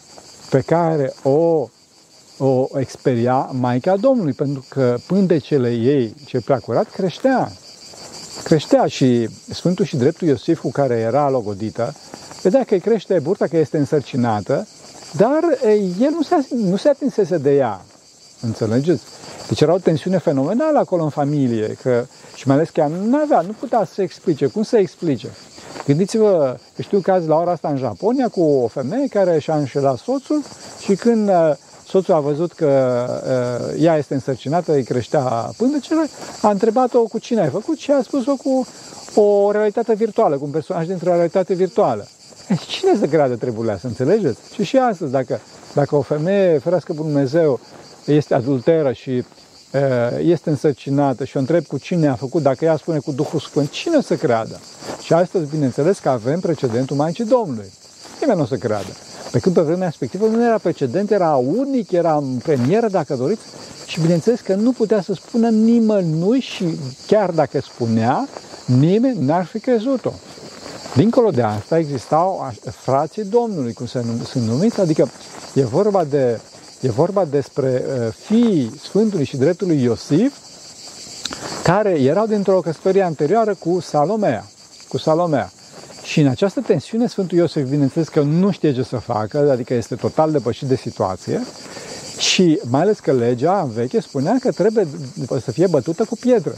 pe 0.51 0.61
care 0.61 1.15
o, 1.23 1.69
o 2.39 2.67
experia 2.79 3.51
Maica 3.53 3.97
Domnului, 3.97 4.33
pentru 4.33 4.65
că 4.69 4.97
pândecele 5.07 5.71
ei, 5.71 6.15
ce 6.27 6.41
prea 6.41 6.59
curat, 6.59 6.91
creștea. 6.91 7.53
Creștea 8.45 8.87
și 8.87 9.29
Sfântul 9.51 9.85
și 9.85 9.97
Dreptul 9.97 10.29
Iosif, 10.29 10.61
cu 10.61 10.71
care 10.71 10.95
era 10.95 11.31
logodită, 11.31 11.95
vedea 12.43 12.65
că 12.65 12.75
îi 12.75 12.81
crește 12.81 13.19
burta, 13.19 13.47
că 13.47 13.57
este 13.57 13.79
însărcinată 13.79 14.67
dar 15.17 15.59
el 16.01 16.11
nu 16.11 16.23
se, 16.23 16.47
nu 16.51 16.77
se 16.77 16.89
atinsese 16.89 17.39
de 17.39 17.55
ea. 17.55 17.85
Înțelegeți? 18.41 19.03
Deci 19.49 19.61
era 19.61 19.73
o 19.73 19.79
tensiune 19.79 20.19
fenomenală 20.19 20.79
acolo 20.79 21.03
în 21.03 21.09
familie, 21.09 21.77
că, 21.83 22.05
și 22.35 22.47
mai 22.47 22.57
ales 22.57 22.69
că 22.69 22.81
ea 22.81 22.87
nu 22.87 23.17
avea, 23.17 23.41
nu 23.41 23.55
putea 23.59 23.85
să 23.85 23.93
se 23.93 24.03
explice. 24.03 24.47
Cum 24.47 24.63
să 24.63 24.77
explice? 24.77 25.29
Gândiți-vă, 25.87 26.57
știu 26.81 26.99
caz 26.99 27.27
la 27.27 27.37
ora 27.37 27.51
asta 27.51 27.69
în 27.69 27.77
Japonia 27.77 28.29
cu 28.29 28.41
o 28.41 28.67
femeie 28.67 29.07
care 29.07 29.39
și-a 29.39 29.57
înșelat 29.57 29.99
soțul 29.99 30.43
și 30.81 30.95
când 30.95 31.31
soțul 31.89 32.15
a 32.15 32.21
văzut 32.21 32.53
că 32.53 32.71
uh, 33.75 33.83
ea 33.83 33.97
este 33.97 34.15
însărcinată, 34.15 34.73
îi 34.73 34.85
creștea 34.85 35.21
pândecele, 35.57 36.09
a 36.43 36.51
întrebat-o 36.51 37.03
cu 37.03 37.19
cine 37.19 37.41
ai 37.41 37.49
făcut 37.49 37.79
și 37.79 37.91
a 37.91 38.03
spus-o 38.03 38.37
cu 38.37 38.67
o 39.21 39.51
realitate 39.51 39.95
virtuală, 39.95 40.37
cu 40.37 40.45
un 40.45 40.51
personaj 40.51 40.87
dintr-o 40.87 41.15
realitate 41.15 41.55
virtuală. 41.55 42.07
Cine 42.67 42.97
să 42.99 43.07
creadă 43.07 43.35
treburile 43.35 43.79
să 43.81 43.87
înțelegeți? 43.87 44.39
Și 44.55 44.65
și 44.65 44.77
astăzi, 44.77 45.11
dacă, 45.11 45.41
dacă 45.75 45.97
o 45.97 46.01
femeie, 46.01 46.59
ferească 46.59 46.93
pe 46.93 46.99
Dumnezeu, 47.03 47.61
este 48.05 48.35
adulteră 48.35 48.93
și 48.93 49.25
este 50.19 50.51
însărcinată 50.51 51.25
și 51.25 51.37
o 51.37 51.41
întreb 51.41 51.65
cu 51.67 51.79
cine 51.79 52.09
a 52.09 52.15
făcut, 52.15 52.43
dacă 52.43 52.65
ea 52.65 52.77
spune 52.77 52.99
cu 52.99 53.13
Duhul 53.13 53.41
Sfânt, 53.41 53.71
cine 53.71 54.01
să 54.01 54.17
creadă? 54.17 54.61
Și 55.03 55.13
astăzi, 55.13 55.51
bineînțeles 55.51 55.99
că 55.99 56.09
avem 56.09 56.41
precedentul 56.41 56.97
Maicii 56.97 57.25
Domnului. 57.25 57.73
Nimeni 58.21 58.39
nu 58.39 58.45
o 58.45 58.47
să 58.47 58.57
creadă. 58.57 58.89
Pe 59.37 59.43
când 59.43 59.55
pe 59.55 59.61
vremea 59.61 59.87
respectivă 59.87 60.27
nu 60.27 60.45
era 60.45 60.59
precedent, 60.59 61.11
era 61.11 61.35
unic, 61.35 61.91
era 61.91 62.17
în 62.17 62.39
premieră, 62.43 62.89
dacă 62.89 63.15
doriți, 63.15 63.43
și 63.87 64.01
bineînțeles 64.01 64.41
că 64.41 64.55
nu 64.55 64.73
putea 64.73 65.03
să 65.03 65.15
spună 65.15 65.49
nimănui 65.49 66.41
și 66.41 66.65
chiar 67.07 67.31
dacă 67.31 67.61
spunea, 67.61 68.29
nimeni 68.65 69.25
n-ar 69.25 69.45
fi 69.45 69.59
crezut-o. 69.59 70.13
Dincolo 70.95 71.31
de 71.31 71.43
asta 71.43 71.79
existau 71.79 72.53
frații 72.71 73.25
Domnului, 73.25 73.73
cum 73.73 73.87
se 73.87 74.05
sunt 74.25 74.47
numiți, 74.47 74.81
adică 74.81 75.09
e 75.55 75.65
vorba, 75.65 76.05
de, 76.05 76.41
e 76.81 76.91
vorba 76.91 77.25
despre 77.25 77.85
uh, 77.87 78.13
fiii 78.25 78.73
Sfântului 78.83 79.25
și 79.25 79.37
dreptului 79.37 79.83
Iosif, 79.83 80.37
care 81.63 81.91
erau 82.01 82.27
dintr-o 82.27 82.61
căsătorie 82.61 83.03
anterioară 83.03 83.55
cu 83.55 83.81
Salomea. 83.81 84.45
Cu 84.89 84.99
Salomea. 84.99 85.51
Și 86.07 86.21
în 86.21 86.27
această 86.27 86.61
tensiune, 86.61 87.07
Sfântul 87.07 87.39
Iosif, 87.39 87.69
bineînțeles 87.69 88.09
că 88.09 88.21
nu 88.21 88.51
știe 88.51 88.75
ce 88.75 88.83
să 88.83 88.97
facă, 88.97 89.51
adică 89.51 89.75
este 89.75 89.95
total 89.95 90.31
depășit 90.31 90.69
de 90.69 90.77
situație, 90.77 91.41
și 92.19 92.61
mai 92.71 92.81
ales 92.81 92.99
că 92.99 93.13
legea 93.13 93.61
în 93.61 93.71
veche 93.71 94.01
spunea 94.01 94.37
că 94.41 94.53
trebuie 94.53 94.87
să 95.41 95.51
fie 95.51 95.67
bătută 95.67 96.05
cu 96.05 96.17
pietră. 96.17 96.55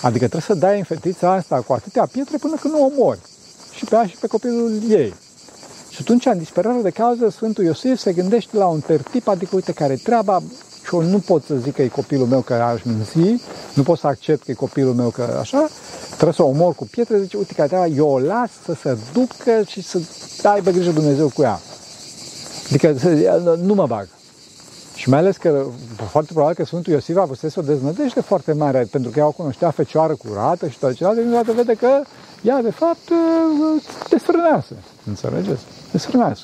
Adică 0.00 0.28
trebuie 0.28 0.40
să 0.40 0.54
dai 0.54 0.78
în 0.78 0.84
fetița 0.84 1.32
asta 1.32 1.56
cu 1.56 1.72
atâtea 1.72 2.06
pietre 2.12 2.36
până 2.36 2.56
când 2.60 2.74
nu 2.74 2.84
o 2.84 2.90
mori. 3.04 3.18
Și 3.72 3.84
pe 3.84 3.94
ea 3.94 4.06
și 4.06 4.16
pe 4.16 4.26
copilul 4.26 4.80
ei. 4.88 5.14
Și 5.90 5.98
atunci, 6.00 6.26
în 6.26 6.38
disperare 6.38 6.80
de 6.82 6.90
cauză, 6.90 7.28
Sfântul 7.30 7.64
Iosif 7.64 7.98
se 7.98 8.12
gândește 8.12 8.56
la 8.56 8.66
un 8.66 8.80
tertip, 8.80 9.28
adică, 9.28 9.54
uite, 9.54 9.72
care 9.72 9.94
treaba, 9.94 10.42
și 10.84 10.94
eu 10.94 11.02
nu 11.02 11.18
pot 11.18 11.44
să 11.44 11.54
zic 11.54 11.74
că 11.74 11.82
e 11.82 11.88
copilul 11.88 12.26
meu 12.26 12.40
care 12.40 12.62
aș 12.62 12.82
minți, 12.82 13.42
nu 13.74 13.82
pot 13.82 13.98
să 13.98 14.06
accept 14.06 14.44
că 14.44 14.50
e 14.50 14.54
copilul 14.54 14.94
meu 14.94 15.08
că 15.08 15.36
așa, 15.40 15.68
trebuie 16.14 16.32
să 16.32 16.42
o 16.42 16.46
omor 16.46 16.74
cu 16.74 16.86
pietre, 16.86 17.20
zice, 17.20 17.36
uite, 17.36 17.52
care 17.52 17.68
treaba, 17.68 17.86
eu 17.86 18.08
o 18.08 18.18
las 18.18 18.50
să 18.64 18.74
se 18.74 18.98
ducă 19.12 19.62
și 19.66 19.82
să 19.82 20.00
aibă 20.42 20.70
grijă 20.70 20.90
Dumnezeu 20.90 21.28
cu 21.28 21.42
ea. 21.42 21.60
Adică 22.68 22.96
nu 23.62 23.74
mă 23.74 23.86
bag. 23.86 24.08
Și 24.94 25.08
mai 25.08 25.18
ales 25.18 25.36
că 25.36 25.64
foarte 26.10 26.32
probabil 26.32 26.56
că 26.56 26.64
Sfântul 26.64 26.92
Iosif 26.92 27.16
a 27.16 27.20
avut 27.20 27.56
o 27.56 27.60
deznădejde 27.60 28.20
foarte 28.20 28.52
mare, 28.52 28.86
pentru 28.90 29.10
că 29.10 29.18
ea 29.18 29.26
o 29.26 29.30
cunoștea 29.30 29.70
fecioară 29.70 30.14
curată 30.14 30.68
și 30.68 30.78
toate 30.78 30.94
celelalte, 30.94 31.50
și 31.50 31.56
vede 31.56 31.74
că 31.74 32.02
ea, 32.42 32.62
de 32.62 32.70
fapt, 32.70 33.12
desfrânează. 34.08 34.74
Înțelegeți? 35.06 35.62
Desfrânează. 35.92 36.42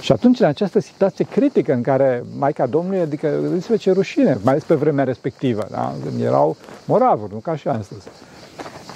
Și 0.00 0.12
atunci, 0.12 0.40
în 0.40 0.46
această 0.46 0.80
situație 0.80 1.26
critică 1.30 1.72
în 1.72 1.82
care 1.82 2.24
Maica 2.38 2.66
Domnului, 2.66 3.00
adică, 3.00 3.28
gândiți 3.40 3.76
ce 3.76 3.92
rușine, 3.92 4.38
mai 4.42 4.52
ales 4.52 4.62
pe 4.62 4.74
vremea 4.74 5.04
respectivă, 5.04 5.66
da? 5.70 5.94
erau 6.20 6.56
moravuri, 6.84 7.32
nu 7.32 7.38
ca 7.38 7.56
și 7.56 7.68
astăzi. 7.68 8.06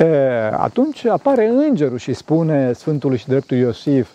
E, 0.00 0.06
atunci 0.52 1.04
apare 1.04 1.48
îngerul 1.48 1.98
și 1.98 2.12
spune 2.12 2.72
Sfântului 2.72 3.16
și 3.16 3.28
dreptul 3.28 3.56
Iosif, 3.56 4.08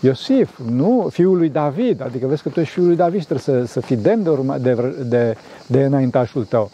Iosif, 0.00 0.58
nu? 0.70 1.08
Fiul 1.12 1.36
lui 1.36 1.48
David, 1.48 2.02
adică 2.02 2.26
vezi 2.26 2.42
că 2.42 2.48
tu 2.48 2.60
ești 2.60 2.72
fiul 2.72 2.86
lui 2.86 2.96
David 2.96 3.20
și 3.20 3.26
trebuie 3.26 3.64
să, 3.64 3.72
să 3.72 3.80
fii 3.80 3.96
demn 3.96 4.22
de, 4.22 4.28
urma, 4.28 4.58
de, 4.58 4.94
de, 5.08 5.36
de 5.66 5.84
înaintașul 5.84 6.44
tău. 6.44 6.70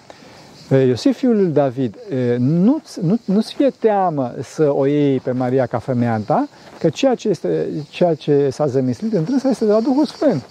Iosif, 0.86 1.16
fiul 1.16 1.36
lui 1.36 1.50
David, 1.52 1.96
nu, 2.38 2.82
nu, 3.00 3.18
nu-ți 3.24 3.54
fie 3.54 3.70
teamă 3.78 4.34
să 4.42 4.72
o 4.74 4.86
iei 4.86 5.20
pe 5.20 5.30
Maria 5.30 5.66
ca 5.66 5.78
femeia 5.78 6.20
ta, 6.26 6.48
că 6.78 6.88
ceea 6.88 7.14
ce, 7.14 7.28
este, 7.28 7.68
ceea 7.90 8.14
ce 8.14 8.48
s-a 8.50 8.66
zămislit 8.66 9.12
în 9.12 9.24
trânsa 9.24 9.48
este 9.48 9.64
de 9.64 9.72
la 9.72 9.80
Duhul 9.80 10.06
Sfânt. 10.06 10.44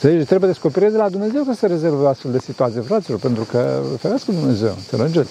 Deci 0.00 0.26
trebuie 0.26 0.50
descoperire 0.50 0.90
de 0.90 0.96
la 0.96 1.08
Dumnezeu 1.08 1.42
că 1.42 1.52
se 1.52 1.66
rezervă 1.66 2.08
astfel 2.08 2.32
de 2.32 2.38
situație, 2.38 2.80
fraților, 2.80 3.18
pentru 3.18 3.44
că 3.50 3.80
ferească 3.98 4.32
Dumnezeu, 4.32 4.74
înțelegeți? 4.76 5.30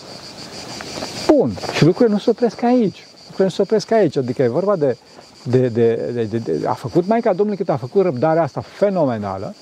Bun, 1.36 1.52
și 1.74 1.86
lucrurile 1.86 2.14
nu 2.14 2.20
se 2.20 2.30
opresc 2.30 2.64
aici. 2.64 3.06
Lucrurile 3.18 3.44
nu 3.44 3.50
se 3.50 3.62
opresc 3.62 3.92
aici, 3.92 4.18
adică 4.18 4.42
e 4.42 4.48
vorba 4.48 4.76
de 4.76 4.98
de, 5.44 5.68
de, 5.68 6.12
de, 6.14 6.24
de, 6.24 6.38
de, 6.38 6.68
a 6.68 6.74
făcut 6.74 7.08
Maica 7.08 7.34
Domnului 7.34 7.58
cât 7.58 7.70
a 7.70 7.78
făcut 7.78 8.02
răbdarea 8.04 8.44
asta 8.44 8.62
fenomenală 8.62 9.54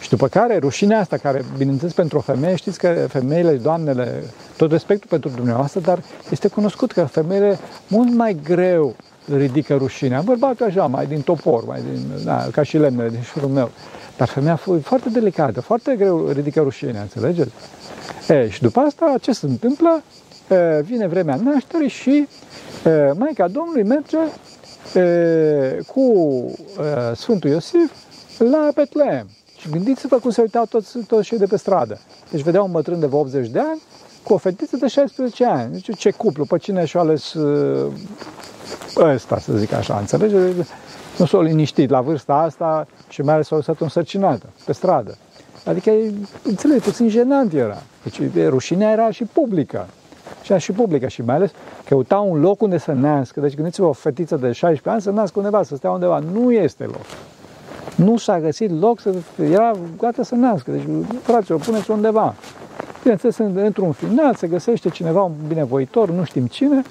și 0.00 0.08
după 0.08 0.28
care 0.28 0.58
rușinea 0.58 0.98
asta, 0.98 1.16
care 1.16 1.44
bineînțeles 1.56 1.92
pentru 1.92 2.18
o 2.18 2.20
femeie, 2.20 2.54
știți 2.54 2.78
că 2.78 3.06
femeile, 3.08 3.52
doamnele, 3.52 4.22
tot 4.56 4.70
respectul 4.70 5.08
pentru 5.10 5.30
dumneavoastră, 5.36 5.80
dar 5.80 6.02
este 6.30 6.48
cunoscut 6.48 6.92
că 6.92 7.04
femeile 7.04 7.58
mult 7.86 8.14
mai 8.14 8.36
greu 8.42 8.94
ridică 9.36 9.74
rușinea. 9.76 10.20
Bărbatul 10.20 10.66
așa, 10.66 10.86
mai 10.86 11.06
din 11.06 11.20
topor, 11.20 11.64
mai 11.66 11.80
din, 11.92 12.24
da, 12.24 12.46
ca 12.52 12.62
și 12.62 12.76
lemnele 12.76 13.08
din 13.08 13.22
șurul 13.22 13.48
meu. 13.48 13.70
Dar 14.16 14.28
femeia 14.28 14.60
foarte 14.82 15.08
delicată, 15.08 15.60
foarte 15.60 15.94
greu 15.98 16.28
ridică 16.28 16.60
rușinea, 16.60 17.00
înțelegeți? 17.00 17.50
E, 18.28 18.48
și 18.48 18.62
după 18.62 18.80
asta, 18.80 19.14
ce 19.20 19.32
se 19.32 19.46
întâmplă? 19.46 20.02
E, 20.50 20.80
vine 20.80 21.06
vremea 21.06 21.38
nașterii 21.44 21.88
și 21.88 22.28
e, 22.84 23.12
Maica 23.18 23.48
Domnului 23.48 23.82
merge 23.82 24.18
cu 25.86 26.04
Sfântul 27.14 27.50
Iosif 27.50 27.92
la 28.38 28.68
Betlehem. 28.74 29.28
Și 29.56 29.68
gândiți-vă 29.70 30.16
cum 30.16 30.30
se 30.30 30.40
uitau 30.40 30.64
toți, 30.64 30.98
toți 30.98 31.26
cei 31.26 31.38
de 31.38 31.46
pe 31.46 31.56
stradă. 31.56 32.00
Deci 32.30 32.42
vedeau 32.42 32.64
un 32.66 32.72
bătrân 32.72 33.00
de 33.00 33.08
80 33.10 33.48
de 33.48 33.58
ani 33.58 33.80
cu 34.22 34.32
o 34.32 34.36
fetiță 34.36 34.76
de 34.76 34.86
16 34.86 35.44
ani. 35.44 35.72
Deci 35.72 35.98
ce 35.98 36.10
cuplu, 36.10 36.44
pe 36.44 36.58
cine 36.58 36.84
și-a 36.84 37.00
ales 37.00 37.34
ăsta, 38.96 39.38
să 39.38 39.52
zic 39.52 39.72
așa, 39.72 39.98
înțelege? 39.98 40.36
Nu 41.18 41.26
s-au 41.26 41.40
liniștit 41.40 41.90
la 41.90 42.00
vârsta 42.00 42.34
asta 42.34 42.86
și 43.08 43.22
mai 43.22 43.34
ales 43.34 43.46
s-au 43.46 43.56
lăsat 43.56 43.80
însărcinată 43.80 44.46
pe 44.64 44.72
stradă. 44.72 45.16
Adică, 45.64 45.92
înțelegi, 46.42 46.84
puțin 46.84 47.08
jenant 47.08 47.52
era. 47.52 47.82
Deci 48.02 48.20
rușinea 48.46 48.92
era 48.92 49.10
și 49.10 49.24
publică 49.24 49.86
și 50.42 50.58
și 50.58 50.72
publică 50.72 51.08
și 51.08 51.22
mai 51.22 51.34
ales 51.34 51.50
căuta 51.84 52.18
un 52.18 52.40
loc 52.40 52.62
unde 52.62 52.78
să 52.78 52.92
nască. 52.92 53.40
Deci 53.40 53.54
gândiți-vă 53.54 53.86
o 53.86 53.92
fetiță 53.92 54.36
de 54.36 54.52
16 54.52 54.88
ani 54.88 55.00
să 55.00 55.10
nască 55.10 55.38
undeva, 55.38 55.62
să 55.62 55.76
stea 55.76 55.90
undeva. 55.90 56.22
Nu 56.32 56.52
este 56.52 56.84
loc. 56.84 57.04
Nu 57.94 58.16
s-a 58.16 58.40
găsit 58.40 58.80
loc 58.80 59.00
să... 59.00 59.14
Era 59.50 59.72
gata 59.98 60.22
să 60.22 60.34
nască. 60.34 60.70
Deci, 60.70 60.82
frate, 61.22 61.52
o 61.52 61.56
puneți 61.56 61.90
undeva. 61.90 62.34
Bineînțeles, 63.00 63.38
într-un 63.38 63.92
final 63.92 64.34
se 64.34 64.46
găsește 64.46 64.88
cineva, 64.88 65.22
un 65.22 65.32
binevoitor, 65.48 66.10
nu 66.10 66.24
știm 66.24 66.46
cine, 66.46 66.82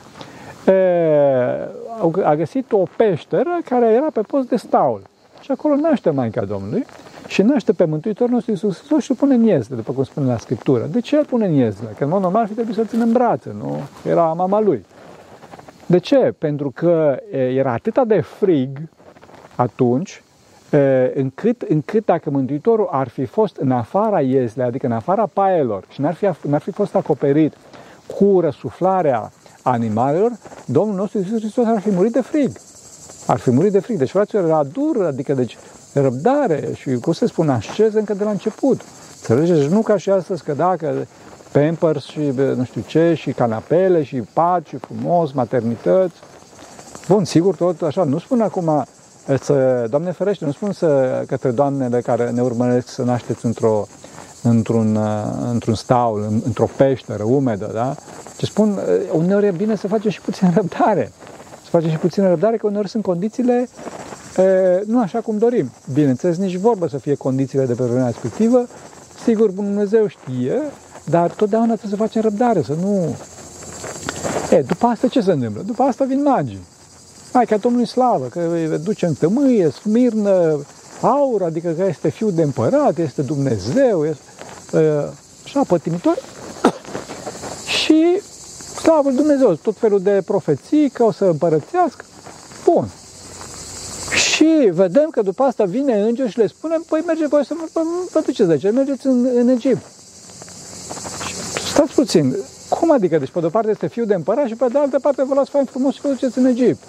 a 2.23 2.35
găsit 2.35 2.71
o 2.71 2.83
peșteră 2.95 3.59
care 3.65 3.85
era 3.85 4.07
pe 4.13 4.21
post 4.21 4.47
de 4.47 4.55
staul. 4.55 5.01
Și 5.41 5.51
acolo 5.51 5.75
naște 5.75 6.09
Maica 6.09 6.41
Domnului 6.41 6.85
și 7.29 7.41
naște 7.41 7.73
pe 7.73 7.85
Mântuitorul 7.85 8.33
nostru 8.33 8.51
Iisus 8.51 8.77
Hristos 8.77 9.03
și 9.03 9.11
îl 9.11 9.17
pune 9.17 9.33
în 9.33 9.43
iezle, 9.43 9.75
după 9.75 9.91
cum 9.91 10.03
spune 10.03 10.27
la 10.27 10.37
Scriptură. 10.37 10.87
De 10.91 10.99
ce 10.99 11.15
îl 11.15 11.25
pune 11.25 11.45
în 11.45 11.53
iezle? 11.53 11.95
Că 11.97 12.03
în 12.03 12.09
mod 12.09 12.21
normal 12.21 12.41
ar 12.41 12.47
fi 12.47 12.53
trebuit 12.53 12.75
să-l 12.75 12.87
țină 12.87 13.03
în 13.03 13.11
brațe, 13.11 13.55
nu? 13.57 13.79
Era 14.09 14.23
mama 14.23 14.59
lui. 14.59 14.85
De 15.85 15.97
ce? 15.97 16.33
Pentru 16.37 16.71
că 16.71 17.19
era 17.31 17.71
atât 17.71 18.07
de 18.07 18.21
frig 18.21 18.79
atunci, 19.55 20.23
încât, 21.13 21.61
încât 21.61 22.05
dacă 22.05 22.29
Mântuitorul 22.29 22.87
ar 22.91 23.07
fi 23.07 23.25
fost 23.25 23.55
în 23.55 23.71
afara 23.71 24.21
iezlei, 24.21 24.65
adică 24.65 24.85
în 24.85 24.91
afara 24.91 25.29
paelor 25.33 25.83
și 25.89 26.01
n-ar 26.01 26.13
fi, 26.13 26.27
n-ar 26.47 26.61
fi 26.61 26.71
fost 26.71 26.95
acoperit 26.95 27.53
cu 28.17 28.39
răsuflarea 28.39 29.31
animalelor, 29.61 30.31
Domnul 30.65 30.95
nostru 30.95 31.17
Iisus 31.17 31.39
Hristos 31.39 31.65
ar 31.65 31.79
fi 31.79 31.89
murit 31.89 32.11
de 32.11 32.21
frig. 32.21 32.51
Ar 33.27 33.37
fi 33.37 33.51
murit 33.51 33.71
de 33.71 33.79
frig. 33.79 33.97
Deci, 33.97 34.09
fraților, 34.09 34.43
era 34.43 34.63
dur, 34.63 35.05
adică, 35.05 35.33
deci, 35.33 35.57
răbdare 35.93 36.69
și, 36.75 36.93
cum 36.93 37.13
se 37.13 37.27
spune, 37.27 37.51
asceză 37.51 37.97
încă 37.97 38.13
de 38.13 38.23
la 38.23 38.29
început. 38.29 38.81
Înțelegeți? 39.19 39.59
Deci 39.59 39.69
nu 39.69 39.81
ca 39.81 39.97
și 39.97 40.09
astăzi 40.09 40.43
că 40.43 40.53
dacă 40.53 41.07
Pampers 41.51 42.05
și 42.05 42.19
nu 42.55 42.63
știu 42.63 42.83
ce, 42.87 43.13
și 43.13 43.31
canapele, 43.31 44.03
și 44.03 44.23
pat, 44.33 44.65
și 44.65 44.77
frumos, 44.77 45.31
maternități. 45.31 46.15
Bun, 47.07 47.25
sigur, 47.25 47.55
tot 47.55 47.81
așa, 47.81 48.03
nu 48.03 48.19
spun 48.19 48.41
acum 48.41 48.85
să, 49.41 49.85
Doamne 49.89 50.11
ferește, 50.11 50.45
nu 50.45 50.51
spun 50.51 50.71
să 50.71 51.21
către 51.27 51.51
doamnele 51.51 52.01
care 52.01 52.29
ne 52.29 52.41
urmăresc 52.41 52.87
să 52.87 53.03
nașteți 53.03 53.45
într-o, 53.45 53.87
într-un, 54.43 54.99
într-un 55.51 55.75
staul, 55.75 56.41
într-o 56.45 56.69
peșteră 56.77 57.23
umedă, 57.23 57.69
da? 57.73 57.95
Ce 58.37 58.45
spun, 58.45 58.79
uneori 59.11 59.45
e 59.45 59.51
bine 59.51 59.75
să 59.75 59.87
facem 59.87 60.09
și 60.09 60.21
puțin 60.21 60.51
răbdare. 60.55 61.11
Să 61.63 61.69
facem 61.69 61.89
și 61.89 61.97
puțin 61.97 62.23
răbdare, 62.23 62.57
că 62.57 62.67
uneori 62.67 62.89
sunt 62.89 63.03
condițiile 63.03 63.69
nu 64.85 64.99
așa 64.99 65.19
cum 65.19 65.37
dorim. 65.37 65.71
Bineînțeles, 65.93 66.37
nici 66.37 66.55
vorbă 66.55 66.87
să 66.87 66.97
fie 66.97 67.15
condițiile 67.15 67.65
de 67.65 67.73
pe 67.73 67.83
vremea 67.83 68.05
respectivă. 68.05 68.65
Sigur, 69.23 69.51
Dumnezeu 69.51 70.07
știe, 70.07 70.61
dar 71.05 71.31
totdeauna 71.31 71.73
trebuie 71.73 71.91
să 71.91 72.03
facem 72.03 72.21
răbdare, 72.21 72.61
să 72.61 72.73
nu... 72.81 73.15
E, 74.51 74.61
după 74.61 74.85
asta 74.85 75.07
ce 75.07 75.21
se 75.21 75.31
întâmplă? 75.31 75.61
După 75.65 75.83
asta 75.83 76.05
vin 76.05 76.21
magii. 76.21 76.61
Hai, 77.33 77.45
ca 77.45 77.57
Domnului 77.57 77.87
slavă, 77.87 78.25
că 78.25 78.39
îi 78.39 78.79
duce 78.83 79.05
în 79.05 79.13
tămâie, 79.13 79.69
smirnă, 79.69 80.59
aur, 81.01 81.41
adică 81.43 81.69
că 81.69 81.85
este 81.87 82.09
fiul 82.09 82.31
de 82.31 82.41
împărat, 82.41 82.97
este 82.97 83.21
Dumnezeu, 83.21 84.05
este 84.05 84.21
uh, 84.73 85.11
așa 85.45 85.63
pătimitor. 85.67 86.17
și 87.79 88.21
slavă 88.81 89.09
Dumnezeu, 89.09 89.53
tot 89.53 89.77
felul 89.77 90.01
de 90.01 90.21
profeții 90.25 90.89
că 90.89 91.03
o 91.03 91.11
să 91.11 91.25
împărățească. 91.25 92.05
Bun. 92.65 92.87
Și 94.39 94.69
vedem 94.71 95.09
că 95.11 95.21
după 95.21 95.43
asta 95.43 95.63
vine 95.63 96.01
înger 96.01 96.29
și 96.29 96.37
le 96.37 96.47
spune, 96.47 96.75
păi 96.89 97.03
merge 97.05 97.27
voi 97.27 97.45
să 97.45 97.53
vă 98.11 98.21
duceți 98.25 98.47
de 98.47 98.51
aici, 98.51 98.73
mergeți 98.73 99.05
în, 99.05 99.27
în 99.35 99.47
Egipt. 99.47 99.81
Și 101.25 101.71
stați 101.71 101.93
puțin, 101.93 102.35
Cum 102.69 102.91
adică? 102.91 103.17
Deci 103.17 103.29
pe 103.29 103.39
de-o 103.39 103.49
parte 103.49 103.69
este 103.69 103.87
fiul 103.87 104.05
de 104.05 104.13
împărat 104.13 104.47
și 104.47 104.55
pe 104.55 104.65
de 104.71 104.77
altă 104.77 104.99
parte 104.99 105.23
vă 105.23 105.33
luați 105.33 105.49
fain 105.49 105.65
frumos 105.65 105.93
și 105.93 106.01
vă 106.01 106.07
duceți 106.07 106.37
în 106.37 106.45
Egipt. 106.45 106.83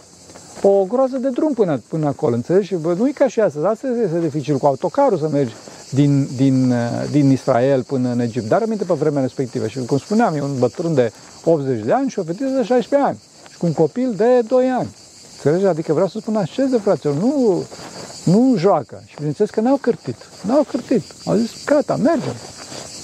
O 0.63 0.85
groază 0.85 1.17
de 1.17 1.29
drum 1.29 1.53
până, 1.53 1.83
până 1.89 2.07
acolo, 2.07 2.35
înțelegi? 2.35 2.67
Și 2.67 2.77
nu 2.97 3.09
e 3.09 3.13
ca 3.13 3.29
și 3.29 3.41
astăzi. 3.41 3.67
Astăzi 3.67 4.01
este 4.01 4.21
dificil 4.21 4.57
cu 4.57 4.67
autocarul 4.67 5.19
să 5.19 5.29
mergi 5.29 5.55
din, 5.91 6.29
din, 6.37 6.75
din 7.11 7.31
Israel 7.31 7.83
până 7.83 8.11
în 8.11 8.21
Egipt. 8.21 8.49
Dar 8.49 8.63
aminte 8.63 8.85
pe 8.85 8.95
vremea 8.95 9.23
respectivă. 9.23 9.67
Și 9.67 9.85
cum 9.85 9.99
spuneam, 9.99 10.35
e 10.35 10.43
un 10.43 10.59
bătrân 10.59 10.95
de 10.95 11.13
80 11.45 11.85
de 11.85 11.93
ani 11.93 12.11
și 12.11 12.19
o 12.19 12.23
fetiță 12.23 12.45
de 12.45 12.63
16 12.63 13.09
ani. 13.09 13.19
Și 13.51 13.59
cu 13.59 13.67
un 13.67 13.73
copil 13.73 14.15
de 14.17 14.41
2 14.41 14.67
ani. 14.67 14.89
Înțelegi? 15.43 15.67
Adică 15.67 15.93
vreau 15.93 16.09
să 16.09 16.19
spun 16.21 16.37
așa 16.37 16.63
de 16.63 16.79
fraților, 16.79 17.15
nu, 17.15 17.65
nu 18.25 18.55
joacă. 18.57 19.03
Și 19.07 19.15
bineînțeles 19.17 19.51
că 19.51 19.61
n-au 19.61 19.77
cârtit. 19.77 20.17
N-au 20.47 20.67
cârtit. 20.71 21.03
Au 21.25 21.35
zis, 21.35 21.51
gata, 21.65 21.97
mergem. 21.97 22.35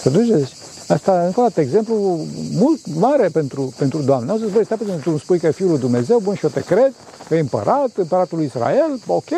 Înțelegeți? 0.04 0.54
Asta, 0.88 1.22
încă 1.24 1.40
o 1.40 1.42
dată, 1.42 1.60
exemplu 1.60 2.20
mult 2.52 2.80
mare 2.94 3.28
pentru, 3.28 3.74
pentru 3.78 4.02
Doamne. 4.02 4.30
Au 4.30 4.36
zis, 4.36 4.52
băi, 4.52 4.64
stai 4.64 4.76
pentru 4.76 5.10
tu 5.10 5.18
spui 5.18 5.38
că 5.38 5.46
e 5.46 5.50
Fiul 5.50 5.70
lui 5.70 5.78
Dumnezeu, 5.78 6.18
bun, 6.18 6.34
și 6.34 6.44
eu 6.44 6.50
te 6.50 6.60
cred, 6.60 6.92
că 7.28 7.34
e 7.34 7.38
împărat, 7.38 7.90
împăratul 7.94 8.38
lui 8.38 8.46
Israel, 8.46 9.00
ok, 9.06 9.28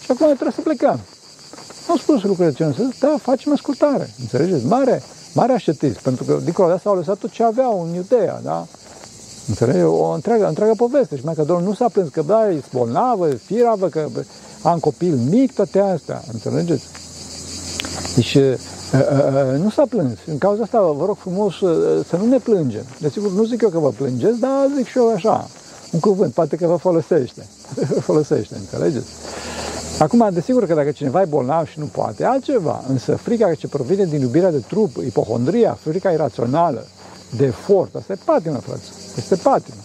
și 0.00 0.10
acum 0.10 0.26
trebuie 0.26 0.52
să 0.54 0.60
plecăm. 0.60 1.00
Nu 1.86 1.92
au 1.92 1.96
spus 1.96 2.22
lucrurile 2.22 2.54
ce 2.54 2.72
să 2.76 2.88
da, 3.00 3.16
facem 3.22 3.52
ascultare, 3.52 4.10
înțelegeți? 4.20 4.66
Mare, 4.66 5.02
mare 5.34 5.52
așteptiți, 5.52 6.02
pentru 6.02 6.24
că 6.24 6.38
dincolo 6.44 6.68
de 6.68 6.74
asta 6.74 6.88
au 6.90 6.96
lăsat 6.96 7.18
tot 7.18 7.30
ce 7.30 7.42
aveau 7.42 7.82
în 7.82 7.94
Iudea, 7.94 8.40
da? 8.44 8.66
Înțelegi? 9.48 9.82
O 9.82 10.10
întreagă, 10.10 10.46
întreagă 10.48 10.72
poveste. 10.76 11.16
Și 11.16 11.24
mai 11.24 11.34
că 11.34 11.42
Domnul 11.42 11.66
nu 11.66 11.74
s-a 11.74 11.88
plâns 11.92 12.08
că, 12.08 12.22
da, 12.22 12.50
e 12.50 12.62
bolnavă, 12.72 13.28
firavă, 13.28 13.88
că 13.88 14.08
am 14.62 14.78
copil 14.78 15.14
mic, 15.30 15.54
toate 15.54 15.78
astea. 15.78 16.22
Înțelegeți? 16.32 16.84
Deci, 18.14 18.38
nu 19.58 19.70
s-a 19.70 19.84
plâns. 19.88 20.18
În 20.26 20.38
cauza 20.38 20.62
asta 20.62 20.80
vă 20.80 21.04
rog 21.06 21.16
frumos 21.16 21.54
să 22.08 22.16
nu 22.18 22.26
ne 22.26 22.38
plângem. 22.38 22.84
Desigur, 22.98 23.30
nu 23.30 23.44
zic 23.44 23.62
eu 23.62 23.68
că 23.68 23.78
vă 23.78 23.88
plângeți, 23.88 24.38
dar 24.38 24.68
zic 24.76 24.86
și 24.86 24.98
eu 24.98 25.12
așa. 25.14 25.48
Un 25.92 26.00
cuvânt, 26.00 26.32
poate 26.32 26.56
că 26.56 26.66
vă 26.66 26.76
folosește. 26.76 27.46
folosește, 28.08 28.54
înțelegeți? 28.58 29.06
Acum, 29.98 30.28
desigur 30.32 30.66
că 30.66 30.74
dacă 30.74 30.90
cineva 30.90 31.20
e 31.20 31.24
bolnav 31.24 31.66
și 31.66 31.78
nu 31.78 31.84
poate, 31.84 32.24
altceva. 32.24 32.84
Însă 32.88 33.16
frica 33.16 33.54
ce 33.54 33.68
provine 33.68 34.04
din 34.04 34.20
iubirea 34.20 34.50
de 34.50 34.62
trup, 34.68 34.96
ipohondria, 34.96 35.78
frica 35.80 36.10
irațională, 36.10 36.86
de 37.36 37.44
efort, 37.44 37.94
asta 37.94 38.12
e 38.12 38.16
patimă, 38.24 38.58
frate. 38.58 38.80
Este 39.18 39.36
patimă. 39.36 39.82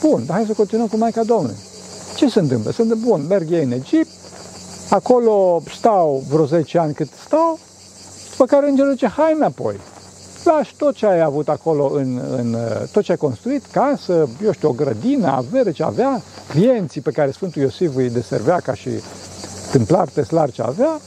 Bun, 0.00 0.26
dar 0.26 0.36
hai 0.36 0.46
să 0.46 0.52
continuăm 0.52 0.86
cu 0.86 0.96
Maica 0.96 1.22
Domnului. 1.22 1.56
Ce 2.16 2.28
se 2.28 2.38
întâmplă? 2.38 2.70
Se 2.70 2.82
întâmplă, 2.82 3.08
bun, 3.08 3.26
merg 3.28 3.50
ei 3.50 3.64
în 3.64 3.72
Egipt, 3.72 4.10
acolo 4.90 5.62
stau 5.76 6.24
vreo 6.28 6.44
10 6.46 6.78
ani 6.78 6.94
cât 6.94 7.08
stau, 7.26 7.58
după 8.30 8.44
care 8.44 8.68
îngerul 8.68 8.92
zice, 8.92 9.06
hai 9.06 9.32
înapoi, 9.34 9.76
lași 10.44 10.74
tot 10.76 10.94
ce 10.94 11.06
ai 11.06 11.20
avut 11.20 11.48
acolo, 11.48 11.90
în, 11.94 12.20
în 12.36 12.56
tot 12.92 13.02
ce 13.02 13.10
ai 13.10 13.16
construit, 13.16 13.66
casă, 13.72 14.28
eu 14.44 14.52
știu, 14.52 14.68
o 14.68 14.72
grădină, 14.72 15.30
avere 15.30 15.72
ce 15.72 15.82
avea, 15.82 16.22
clienții 16.48 17.00
pe 17.00 17.10
care 17.10 17.30
Sfântul 17.30 17.62
Iosif 17.62 17.96
îi 17.96 18.10
deservea 18.10 18.56
ca 18.56 18.74
și 18.74 18.90
tâmplar, 19.70 20.08
teslar 20.08 20.50
ce 20.50 20.62
avea, 20.62 21.00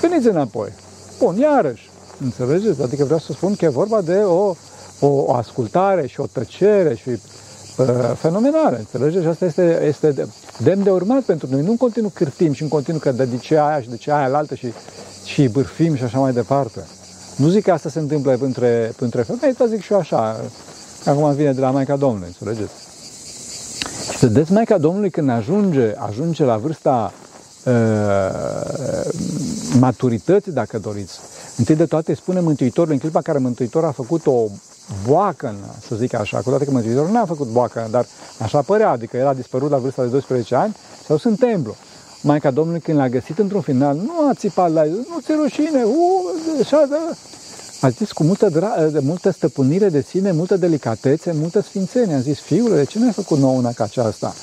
veniți 0.00 0.26
înapoi. 0.26 0.72
Bun, 1.18 1.36
iarăși, 1.36 1.90
înțelegeți? 2.20 2.82
Adică 2.82 3.04
vreau 3.04 3.18
să 3.18 3.32
spun 3.32 3.54
că 3.54 3.64
e 3.64 3.68
vorba 3.68 4.00
de 4.00 4.16
o, 4.16 4.54
o, 5.00 5.06
o 5.06 5.34
ascultare 5.34 6.06
și 6.06 6.20
o 6.20 6.26
tăcere 6.26 6.94
și 6.94 7.08
uh, 7.08 7.86
fenomenală, 8.14 8.76
înțelegeți? 8.76 9.22
Și 9.22 9.28
asta 9.28 9.44
este, 9.44 9.82
este 9.86 10.28
demn 10.58 10.82
de 10.82 10.90
urmat 10.90 11.22
pentru 11.22 11.48
noi. 11.50 11.62
Nu 11.62 11.70
în 11.70 11.76
continuu 11.76 12.10
cârtim 12.14 12.52
și 12.52 12.62
în 12.62 12.68
continuu 12.68 13.00
că 13.00 13.12
de 13.12 13.28
ce 13.40 13.58
aia 13.58 13.80
și 13.80 13.88
de 13.88 13.96
ce 13.96 14.12
aia 14.12 14.26
la 14.26 14.38
altă 14.38 14.54
și 14.54 14.72
și 15.24 15.48
bârfim 15.48 15.94
și 15.94 16.02
așa 16.02 16.18
mai 16.18 16.32
departe. 16.32 16.86
Nu 17.36 17.48
zic 17.48 17.62
că 17.62 17.72
asta 17.72 17.88
se 17.88 17.98
întâmplă 17.98 18.38
între, 18.40 18.92
între 18.98 19.22
femei, 19.22 19.54
dar 19.58 19.68
zic 19.68 19.82
și 19.82 19.92
eu 19.92 19.98
așa. 19.98 20.40
Acum 21.04 21.34
vine 21.34 21.52
de 21.52 21.60
la 21.60 21.70
Maica 21.70 21.96
Domnului, 21.96 22.26
înțelegeți? 22.26 22.72
Și 24.10 24.26
vedeți, 24.26 24.52
Maica 24.52 24.78
Domnului 24.78 25.10
când 25.10 25.30
ajunge, 25.30 25.94
ajunge 25.96 26.44
la 26.44 26.56
vârsta 26.56 27.12
uh, 27.64 27.72
maturității, 29.78 30.52
dacă 30.52 30.78
doriți, 30.78 31.18
întâi 31.56 31.74
de 31.76 31.86
toate 31.86 32.14
spune 32.14 32.40
Mântuitorul, 32.40 32.92
în 32.92 32.98
clipa 32.98 33.18
în 33.18 33.24
care 33.24 33.38
Mântuitorul 33.38 33.88
a 33.88 33.92
făcut 33.92 34.26
o 34.26 34.46
boacă, 35.06 35.54
să 35.88 35.96
zic 35.96 36.14
așa, 36.14 36.38
cu 36.38 36.48
toate 36.48 36.64
că 36.64 36.70
Mântuitorul 36.70 37.10
n-a 37.10 37.24
făcut 37.24 37.46
boacă, 37.46 37.88
dar 37.90 38.06
așa 38.38 38.62
părea, 38.62 38.90
adică 38.90 39.16
era 39.16 39.34
dispărut 39.34 39.70
la 39.70 39.76
vârsta 39.76 40.02
de 40.02 40.08
12 40.08 40.54
ani, 40.54 40.76
sau 41.06 41.16
sunt 41.16 41.38
templu. 41.38 41.76
Maica 42.22 42.50
Domnului, 42.50 42.80
când 42.80 42.98
l-a 42.98 43.08
găsit 43.08 43.38
într-un 43.38 43.60
final, 43.60 43.96
nu 43.96 44.28
a 44.28 44.34
țipat 44.34 44.72
la 44.72 44.84
el, 44.84 45.06
nu 45.08 45.20
ți 45.20 45.32
rușine, 45.32 45.82
uh, 45.82 46.60
așa, 46.60 46.86
da. 46.90 47.10
A 47.80 47.88
zis 47.88 48.12
cu 48.12 48.24
multă, 48.24 48.48
dra- 48.50 48.92
de 48.92 48.98
multă 48.98 49.30
stăpânire 49.30 49.88
de 49.88 50.02
sine, 50.02 50.32
multă 50.32 50.56
delicatețe, 50.56 51.32
multă 51.32 51.60
sfințenie. 51.60 52.14
A 52.14 52.20
zis, 52.20 52.38
fiule, 52.38 52.76
de 52.76 52.84
ce 52.84 52.98
nu 52.98 53.06
ai 53.06 53.12
făcut 53.12 53.38
nouă 53.38 53.52
una 53.52 53.72
ca 53.72 53.84
aceasta? 53.84 54.34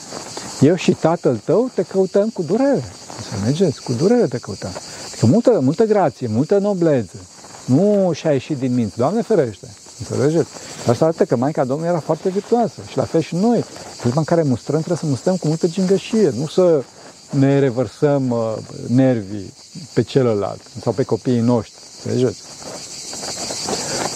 Eu 0.62 0.76
și 0.76 0.92
tatăl 0.92 1.42
tău 1.46 1.70
te 1.74 1.84
căutăm 1.84 2.30
cu 2.30 2.42
durere. 2.42 2.84
Înțelegeți? 3.18 3.82
Cu 3.82 3.94
durere 3.94 4.26
te 4.26 4.38
căutăm. 4.38 4.70
Adică 5.08 5.26
multă, 5.26 5.60
multă 5.62 5.84
grație, 5.84 6.28
multă 6.28 6.58
noblețe. 6.58 7.18
Nu 7.66 8.12
și-a 8.14 8.32
ieșit 8.32 8.58
din 8.58 8.74
minți. 8.74 8.98
Doamne 8.98 9.22
ferește. 9.22 9.68
Înțelegeți? 10.00 10.50
Asta 10.88 11.06
arată 11.06 11.26
că 11.26 11.36
Maica 11.36 11.64
Domnului 11.64 11.92
era 11.92 12.00
foarte 12.00 12.30
virtuoasă. 12.30 12.82
Și 12.88 12.98
la 12.98 13.04
fel 13.04 13.22
și 13.22 13.36
noi. 13.36 13.66
În 14.04 14.12
în 14.16 14.24
care 14.24 14.42
mustrăm, 14.42 14.78
trebuie 14.78 14.98
să 14.98 15.06
mustrăm 15.06 15.36
cu 15.36 15.48
multă 15.48 15.68
gingășie. 15.68 16.30
Nu 16.30 16.48
să 16.48 16.84
ne 17.30 17.60
revărsăm 17.60 18.30
uh, 18.30 18.54
nervii 18.88 19.54
pe 19.94 20.02
celălalt 20.02 20.62
sau 20.82 20.94
pe 20.94 21.04
copiii 21.04 21.40
noștri. 21.40 21.82
Înțelegeți? 22.04 22.42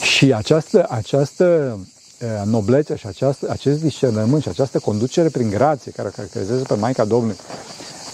Și 0.02 0.34
această, 0.34 0.86
această 0.90 1.78
uh, 2.22 2.28
noblețe 2.46 2.96
și 2.96 3.08
această, 3.08 3.50
acest 3.50 3.82
discernământ 3.82 4.42
și 4.42 4.50
această 4.50 4.80
conducere 4.80 5.30
prin 5.30 5.50
grație 5.50 5.92
care 5.92 6.10
caracterizează 6.16 6.64
pe 6.64 6.74
Maica 6.74 7.06
Domnului, 7.06 7.38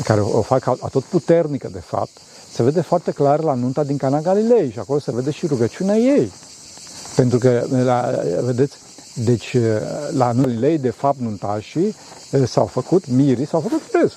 care 0.03 0.21
o 0.21 0.41
fac 0.41 0.67
atot 0.67 1.03
puternică 1.03 1.69
de 1.71 1.82
fapt, 1.86 2.17
se 2.51 2.63
vede 2.63 2.82
foarte 2.82 3.12
clar 3.12 3.43
la 3.43 3.53
nunta 3.53 3.84
din 3.84 3.97
Cana 3.97 4.21
Galilei 4.21 4.71
și 4.71 4.80
acolo 4.80 4.99
se 4.99 5.12
vede 5.12 5.32
și 5.32 5.47
rugăciunea 5.47 5.95
ei. 5.95 6.32
Pentru 7.17 7.38
că, 7.38 7.65
la, 7.84 8.21
vedeți, 8.41 8.77
deci 9.13 9.58
la 10.12 10.34
Galilei, 10.34 10.77
de 10.77 10.89
fapt, 10.89 11.19
nuntașii 11.19 11.95
uh, 12.32 12.47
s-au 12.47 12.65
făcut, 12.65 13.08
mirii 13.08 13.47
s-au 13.47 13.60
făcut 13.60 13.82
râs. 13.91 14.13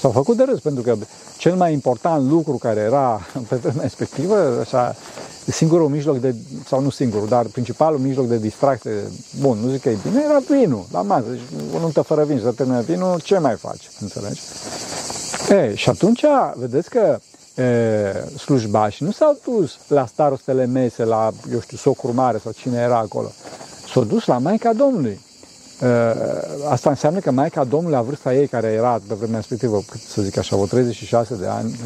S-au 0.00 0.10
făcut 0.10 0.36
de 0.36 0.42
râs, 0.42 0.60
pentru 0.60 0.82
că 0.82 0.96
cel 1.38 1.54
mai 1.54 1.72
important 1.72 2.28
lucru 2.28 2.56
care 2.56 2.80
era 2.80 3.20
pe 3.48 3.56
vremea 3.56 3.82
respectivă, 3.82 4.58
așa, 4.60 4.96
singurul 5.46 5.88
mijloc 5.88 6.18
de, 6.18 6.34
sau 6.66 6.80
nu 6.80 6.90
singurul, 6.90 7.28
dar 7.28 7.46
principalul 7.46 7.98
mijloc 7.98 8.26
de 8.26 8.38
distracție, 8.38 8.92
bun, 9.40 9.58
nu 9.58 9.70
zic 9.70 9.80
că 9.80 9.88
e 9.88 9.98
bine, 10.02 10.22
era 10.24 10.38
vinul 10.48 10.86
la 10.92 11.02
masă. 11.02 11.24
Deci, 11.30 11.40
o 11.74 11.78
nuntă 11.78 12.02
fără 12.02 12.24
vin 12.24 12.36
și 12.36 12.42
să 12.42 12.50
termină 12.50 12.80
vinul, 12.80 13.20
ce 13.20 13.38
mai 13.38 13.56
faci? 13.56 13.90
Înțelegi? 14.00 14.40
E, 15.48 15.74
și 15.74 15.88
atunci, 15.88 16.24
vedeți 16.54 16.90
că 16.90 17.18
e, 17.60 18.38
slujbașii 18.38 19.06
nu 19.06 19.12
s-au 19.12 19.38
dus 19.44 19.78
la 19.88 20.06
starostele 20.06 20.66
mese, 20.66 21.04
la, 21.04 21.30
eu 21.52 21.60
știu, 21.60 21.76
socru 21.76 22.14
mare 22.14 22.38
sau 22.38 22.52
cine 22.52 22.78
era 22.78 22.98
acolo. 22.98 23.32
S-au 23.92 24.04
dus 24.04 24.26
la 24.26 24.38
Maica 24.38 24.72
Domnului. 24.72 25.20
Uh, 25.82 25.88
asta 26.68 26.90
înseamnă 26.90 27.18
că 27.18 27.30
Maica 27.30 27.64
Domnului, 27.64 27.96
la 27.96 28.02
vârsta 28.02 28.34
ei, 28.34 28.46
care 28.46 28.66
era 28.66 29.00
pe 29.08 29.14
vremea 29.14 29.36
respectivă, 29.36 29.82
să 30.08 30.22
zic 30.22 30.36
așa, 30.36 30.56
o 30.56 30.66
36 30.66 31.34
de 31.34 31.46
ani, 31.46 31.80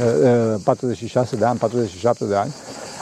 46 0.65 1.27
uh, 1.27 1.33
uh, 1.33 1.39
de 1.39 1.45
ani, 1.45 1.59
47 1.59 2.25
de 2.25 2.35
ani, 2.35 2.53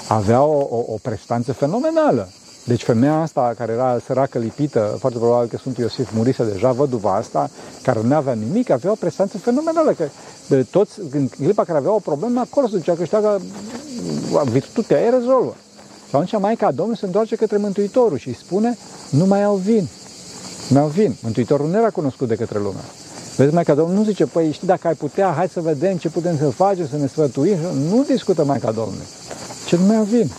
avea 0.08 0.42
o, 0.42 0.66
o, 0.70 0.85
o 0.87 0.96
prestanță 1.02 1.52
fenomenală. 1.52 2.28
Deci 2.64 2.83
femeia 2.83 3.20
asta, 3.20 3.55
care 3.57 3.72
era 3.72 3.98
săracă 4.07 4.38
lipită, 4.38 4.96
foarte 4.98 5.18
probabil 5.18 5.48
că 5.48 5.57
Sfântul 5.57 5.83
Iosif 5.83 6.11
murise 6.14 6.44
deja, 6.44 6.72
văduva 6.72 7.14
asta, 7.14 7.51
care 7.83 8.01
nu 8.03 8.14
avea 8.14 8.33
nimic, 8.33 8.70
avea 8.70 8.90
o 8.90 8.94
prestanță 8.94 9.38
fenomenală. 9.38 9.92
Că 9.92 10.05
de 10.48 10.62
toți, 10.62 11.01
în 11.11 11.29
clipa 11.29 11.64
care 11.64 11.79
avea 11.79 11.92
o 11.92 11.98
problemă, 11.98 12.40
acolo 12.40 12.66
se 12.66 12.77
ducea 12.77 12.94
că 12.94 13.05
știa 13.05 13.40
virtutea 14.44 15.05
ei 15.05 15.11
rezolvă. 15.11 15.55
Și 16.09 16.16
atunci 16.16 16.40
Maica 16.40 16.70
Domnului 16.70 16.98
se 16.98 17.07
întoarce 17.07 17.37
către 17.37 17.57
Mântuitorul 17.57 18.18
și 18.18 18.29
îi 18.29 18.35
spune, 18.35 18.77
nu 19.11 19.27
mai 19.27 19.44
au 19.44 19.55
vin. 19.55 19.88
N-au 20.68 20.87
vin. 20.87 21.16
Mântuitorul 21.22 21.68
nu 21.68 21.77
era 21.77 21.90
cunoscut 21.90 22.29
de 22.29 22.35
către 22.35 22.59
lume. 22.59 22.81
Vezi, 23.37 23.55
mai 23.55 23.64
ca 23.64 23.75
Domnul 23.75 23.96
nu 23.96 24.05
zice, 24.05 24.27
păi 24.27 24.53
știi, 24.53 24.66
dacă 24.66 24.87
ai 24.87 24.94
putea, 24.94 25.33
hai 25.37 25.48
să 25.48 25.61
vedem 25.61 25.96
ce 25.96 26.09
putem 26.09 26.38
să 26.38 26.48
facem, 26.48 26.88
să 26.88 26.96
ne 26.96 27.07
sfătuim. 27.07 27.57
Nu 27.90 28.05
discută 28.07 28.44
mai 28.44 28.59
ca 28.59 28.72
Domnului. 28.72 29.07
Ce 29.66 29.77
nu 29.77 29.85
mai 29.87 30.05
vin. 30.05 30.31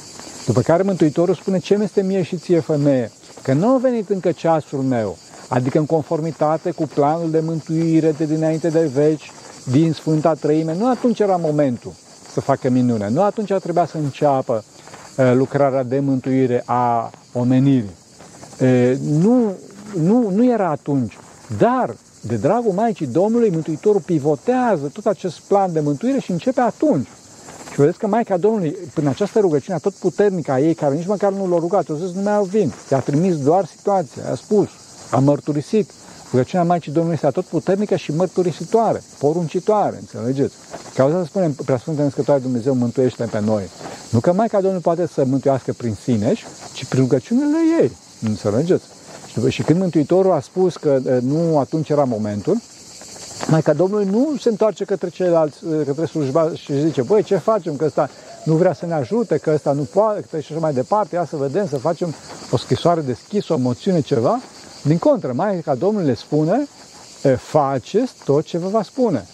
După 0.45 0.61
care 0.61 0.83
Mântuitorul 0.83 1.35
spune, 1.35 1.59
ce 1.59 1.77
mi 1.77 1.83
este 1.83 2.01
mie 2.01 2.23
și 2.23 2.37
ție, 2.37 2.59
femeie? 2.59 3.11
Că 3.41 3.53
nu 3.53 3.67
a 3.67 3.77
venit 3.77 4.09
încă 4.09 4.31
ceasul 4.31 4.79
meu, 4.79 5.17
adică 5.47 5.77
în 5.77 5.85
conformitate 5.85 6.71
cu 6.71 6.87
planul 6.87 7.31
de 7.31 7.39
mântuire 7.39 8.11
de 8.11 8.25
dinainte 8.25 8.69
de 8.69 8.89
veci, 8.93 9.31
din 9.71 9.93
Sfânta 9.93 10.33
Trăime. 10.33 10.75
Nu 10.75 10.89
atunci 10.89 11.19
era 11.19 11.35
momentul 11.35 11.91
să 12.31 12.41
facă 12.41 12.69
minune. 12.69 13.09
Nu 13.09 13.21
atunci 13.21 13.53
trebuia 13.53 13.85
să 13.85 13.97
înceapă 13.97 14.63
uh, 15.17 15.31
lucrarea 15.35 15.83
de 15.83 15.99
mântuire 15.99 16.63
a 16.65 17.09
omenirii. 17.33 17.95
Uh, 18.61 18.93
nu 18.99 19.51
nu, 19.99 20.29
nu 20.29 20.45
era 20.45 20.69
atunci. 20.69 21.17
Dar, 21.57 21.95
de 22.21 22.35
dragul 22.35 22.71
Maicii 22.71 23.07
Domnului, 23.07 23.49
Mântuitorul 23.49 24.01
pivotează 24.01 24.87
tot 24.93 25.05
acest 25.05 25.39
plan 25.39 25.73
de 25.73 25.79
mântuire 25.79 26.19
și 26.19 26.31
începe 26.31 26.61
atunci. 26.61 27.07
Și 27.73 27.79
vedeți 27.79 27.97
că 27.97 28.07
Maica 28.07 28.37
Domnului, 28.37 28.75
prin 28.93 29.07
această 29.07 29.39
rugăciune 29.39 29.77
tot 29.77 29.93
puternică 29.93 30.51
a 30.51 30.59
ei, 30.59 30.73
care 30.73 30.95
nici 30.95 31.07
măcar 31.07 31.31
nu 31.31 31.47
l-a 31.47 31.57
rugat, 31.57 31.89
a 31.89 31.93
zis, 31.93 32.11
nu 32.11 32.21
mai 32.21 32.35
au 32.35 32.43
vin, 32.43 32.73
i-a 32.91 32.99
trimis 32.99 33.37
doar 33.37 33.65
situația, 33.65 34.23
a 34.31 34.35
spus, 34.35 34.67
a 35.11 35.19
mărturisit. 35.19 35.89
Rugăciunea 36.31 36.65
Maicii 36.65 36.91
Domnului 36.91 37.19
este 37.21 37.33
tot 37.33 37.45
puternică 37.45 37.95
și 37.95 38.11
mărturisitoare, 38.15 39.03
poruncitoare, 39.19 39.97
înțelegeți? 39.99 40.53
Ca 40.95 41.09
să 41.09 41.23
spunem, 41.25 41.51
prea 41.51 41.77
Sfântă 41.77 42.01
Născătoare 42.01 42.41
Dumnezeu 42.41 42.73
mântuiește 42.73 43.23
pe 43.23 43.39
noi. 43.39 43.63
Nu 44.09 44.19
că 44.19 44.33
Maica 44.33 44.57
Domnului 44.57 44.81
poate 44.81 45.07
să 45.07 45.25
mântuiască 45.25 45.73
prin 45.73 45.97
sine, 46.03 46.33
ci 46.73 46.85
prin 46.85 47.01
rugăciunile 47.01 47.57
ei, 47.81 47.91
înțelegeți? 48.21 48.83
Și, 49.27 49.49
și 49.49 49.63
când 49.63 49.79
Mântuitorul 49.79 50.31
a 50.31 50.39
spus 50.39 50.77
că 50.77 50.99
nu 51.21 51.59
atunci 51.59 51.89
era 51.89 52.03
momentul, 52.03 52.61
Maica 53.47 53.73
Domnului 53.73 54.05
nu 54.05 54.35
se 54.39 54.49
întoarce 54.49 54.85
către 54.85 55.09
ceilalți, 55.09 55.57
către 55.85 56.05
slujba 56.05 56.51
și 56.53 56.79
zice, 56.79 57.01
băi, 57.01 57.23
ce 57.23 57.37
facem, 57.37 57.75
că 57.75 57.85
ăsta 57.85 58.09
nu 58.43 58.55
vrea 58.55 58.73
să 58.73 58.85
ne 58.85 58.93
ajute, 58.93 59.37
că 59.37 59.51
ăsta 59.53 59.71
nu 59.71 59.87
poate, 59.93 60.41
și 60.41 60.51
așa 60.51 60.61
mai 60.61 60.73
departe, 60.73 61.15
ia 61.15 61.25
să 61.25 61.35
vedem, 61.35 61.67
să 61.67 61.77
facem 61.77 62.13
o 62.51 62.57
scrisoare 62.57 63.01
deschisă, 63.01 63.53
o 63.53 63.57
moțiune, 63.57 64.01
ceva. 64.01 64.39
Din 64.83 64.97
contră, 64.97 65.31
Maica 65.35 65.75
Domnului 65.75 66.07
le 66.07 66.13
spune, 66.13 66.67
faceți 67.37 68.13
tot 68.25 68.43
ce 68.43 68.57
vă 68.57 68.67
va 68.67 68.83
spune. 68.83 69.25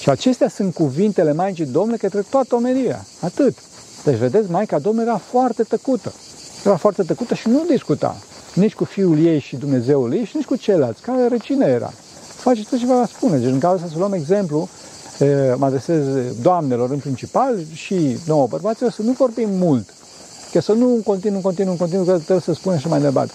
Și 0.00 0.10
acestea 0.10 0.48
sunt 0.48 0.74
cuvintele 0.74 1.32
Maicii 1.32 1.66
Domnului 1.66 1.98
către 1.98 2.24
toată 2.30 2.54
omenia. 2.54 3.04
Atât. 3.20 3.58
Deci, 4.04 4.16
vedeți, 4.16 4.50
Maica 4.50 4.78
Domnului 4.78 5.08
era 5.08 5.18
foarte 5.18 5.62
tăcută. 5.62 6.12
Era 6.64 6.76
foarte 6.76 7.02
tăcută 7.02 7.34
și 7.34 7.48
nu 7.48 7.64
discuta. 7.68 8.16
Nici 8.54 8.74
cu 8.74 8.84
fiul 8.84 9.24
ei 9.24 9.38
și 9.38 9.56
Dumnezeul 9.56 10.14
ei 10.14 10.24
și 10.24 10.36
nici 10.36 10.44
cu 10.44 10.56
ceilalți. 10.56 11.02
Care 11.02 11.28
răcine 11.28 11.66
era 11.66 11.92
faceți 12.42 12.68
tot 12.68 12.78
ce 12.78 12.86
vă 12.86 13.08
spune. 13.08 13.36
Deci 13.36 13.50
în 13.50 13.58
cazul 13.58 13.88
să 13.88 13.98
luăm 13.98 14.12
exemplu, 14.12 14.68
mă 15.56 15.64
adresez 15.66 16.04
doamnelor 16.42 16.90
în 16.90 16.98
principal 16.98 17.58
și 17.72 18.18
nouă 18.26 18.46
bărbaților 18.46 18.90
să 18.90 19.02
nu 19.02 19.12
vorbim 19.12 19.48
mult. 19.50 19.94
Că 20.52 20.60
să 20.60 20.72
nu 20.72 21.00
continuu, 21.04 21.40
continuu, 21.40 21.74
continuu, 21.74 22.04
că 22.04 22.12
trebuie 22.12 22.40
să 22.40 22.52
spunem 22.52 22.78
și 22.78 22.88
mai 22.88 23.00
departe. 23.00 23.32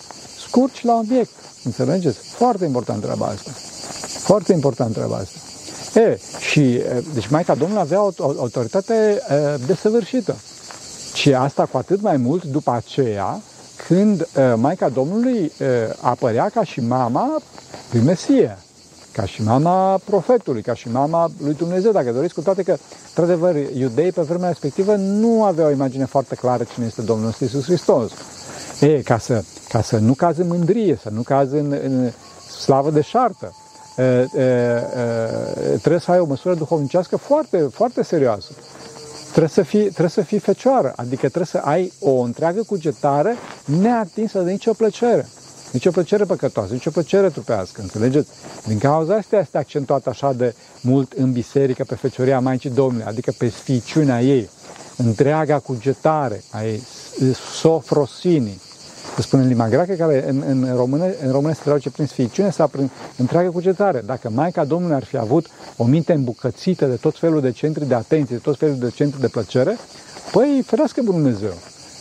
Scurt 0.48 0.74
și 0.74 0.86
la 0.86 0.93
obiect. 0.93 1.32
Înțelegeți? 1.63 2.17
Foarte 2.17 2.65
important 2.65 3.02
treaba 3.02 3.26
asta. 3.26 3.52
Foarte 4.20 4.54
important 4.54 4.93
treaba 4.93 5.15
asta. 5.15 5.39
E, 6.00 6.20
și, 6.39 6.82
deci 7.13 7.28
Maica 7.28 7.56
Domnului 7.56 7.82
avea 7.82 8.02
o, 8.02 8.12
o 8.17 8.34
autoritate 8.38 9.22
desăvârșită. 9.65 10.36
Și 11.13 11.34
asta 11.34 11.65
cu 11.65 11.78
atât 11.78 12.02
mai 12.02 12.17
mult 12.17 12.43
după 12.43 12.72
aceea, 12.72 13.41
când 13.88 14.28
Maica 14.56 14.89
Domnului 14.89 15.52
apărea 16.02 16.50
ca 16.50 16.63
și 16.63 16.82
mama 16.82 17.41
lui 17.91 18.02
Mesie 18.02 18.58
ca 19.17 19.25
și 19.25 19.43
mama 19.43 19.99
profetului, 20.06 20.62
ca 20.62 20.73
și 20.73 20.89
mama 20.91 21.32
lui 21.43 21.53
Dumnezeu, 21.53 21.91
dacă 21.91 22.12
doriți, 22.12 22.34
cu 22.34 22.41
toate 22.41 22.63
că, 22.63 22.75
într-adevăr, 23.08 23.56
iudei 23.56 24.12
pe 24.12 24.21
vremea 24.21 24.47
respectivă 24.47 24.95
nu 24.95 25.43
aveau 25.43 25.67
o 25.67 25.71
imagine 25.71 26.06
foarte 26.06 26.36
clară 26.36 26.63
cine 26.63 26.86
este 26.86 27.01
Domnul 27.01 27.25
nostru 27.25 27.43
Iisus 27.43 27.63
Hristos. 27.63 28.12
E, 28.80 29.01
ca 29.01 29.17
să, 29.17 29.43
ca 29.69 29.82
să 29.82 29.97
nu 29.97 30.13
cazi 30.13 30.41
în 30.41 30.47
mândrie, 30.47 30.99
să 31.01 31.10
nu 31.10 31.21
cazi 31.21 31.56
în, 31.56 31.71
în 31.84 32.12
slavă 32.60 32.91
de 32.91 33.01
șartă, 33.01 33.56
e, 33.97 34.03
e, 34.03 34.41
e, 34.41 35.77
trebuie 35.77 35.99
să 35.99 36.12
ai 36.12 36.19
o 36.19 36.25
măsură 36.25 36.56
duhovnicească 36.56 37.17
foarte, 37.17 37.58
foarte 37.58 38.03
serioasă. 38.03 38.51
Trebuie 39.30 39.49
să, 39.49 39.62
fii, 39.62 39.84
trebuie 39.84 40.10
să 40.10 40.21
fii 40.21 40.39
fecioară, 40.39 40.93
adică 40.95 41.19
trebuie 41.19 41.45
să 41.45 41.58
ai 41.58 41.93
o 41.99 42.19
întreagă 42.19 42.63
cugetare 42.67 43.36
neatinsă 43.65 44.39
de 44.39 44.51
nicio 44.51 44.73
plăcere. 44.73 45.27
Nici 45.71 45.86
o 45.86 45.91
plăcere 45.91 46.23
păcătoasă, 46.23 46.73
nici 46.73 46.86
o 46.86 46.91
plăcere 46.91 47.30
trupească, 47.30 47.82
înțelegeți? 47.82 48.30
Din 48.65 48.77
cauza 48.77 49.15
asta 49.15 49.38
este 49.38 49.58
accentuat 49.58 50.08
așa 50.08 50.34
de 50.34 50.56
mult 50.82 51.12
în 51.12 51.32
biserică 51.32 51.84
pe 51.84 51.95
fecioria 51.95 52.39
Maicii 52.39 52.69
Domnului, 52.69 53.06
adică 53.08 53.34
pe 53.38 53.49
sficiunea 53.49 54.21
ei, 54.21 54.49
întreaga 54.97 55.60
cugetare 55.60 56.43
a 56.51 56.63
ei, 56.63 56.84
sofrosinii, 57.60 58.62
se 59.15 59.21
spune 59.21 59.41
în 59.41 59.47
limba 59.47 59.69
greacă, 59.69 59.93
care 59.93 60.30
în, 60.30 60.43
în, 60.47 60.75
română, 60.75 61.06
în 61.23 61.32
română 61.32 61.53
se 61.53 61.62
traduce 61.63 61.89
prin 61.89 62.06
sficiune 62.06 62.51
sau 62.51 62.67
prin 62.67 62.91
întreaga 63.17 63.49
cugetare. 63.49 64.03
Dacă 64.06 64.30
Maica 64.30 64.65
Domnului 64.65 64.95
ar 64.95 65.03
fi 65.03 65.17
avut 65.17 65.47
o 65.77 65.84
minte 65.84 66.13
îmbucățită 66.13 66.86
de 66.86 66.95
tot 66.95 67.19
felul 67.19 67.41
de 67.41 67.51
centri 67.51 67.88
de 67.88 67.93
atenție, 67.93 68.36
de 68.36 68.41
tot 68.41 68.58
felul 68.58 68.77
de 68.77 68.89
centri 68.89 69.19
de 69.19 69.27
plăcere, 69.27 69.77
păi 70.32 70.63
ferească 70.65 71.01
Dumnezeu 71.01 71.53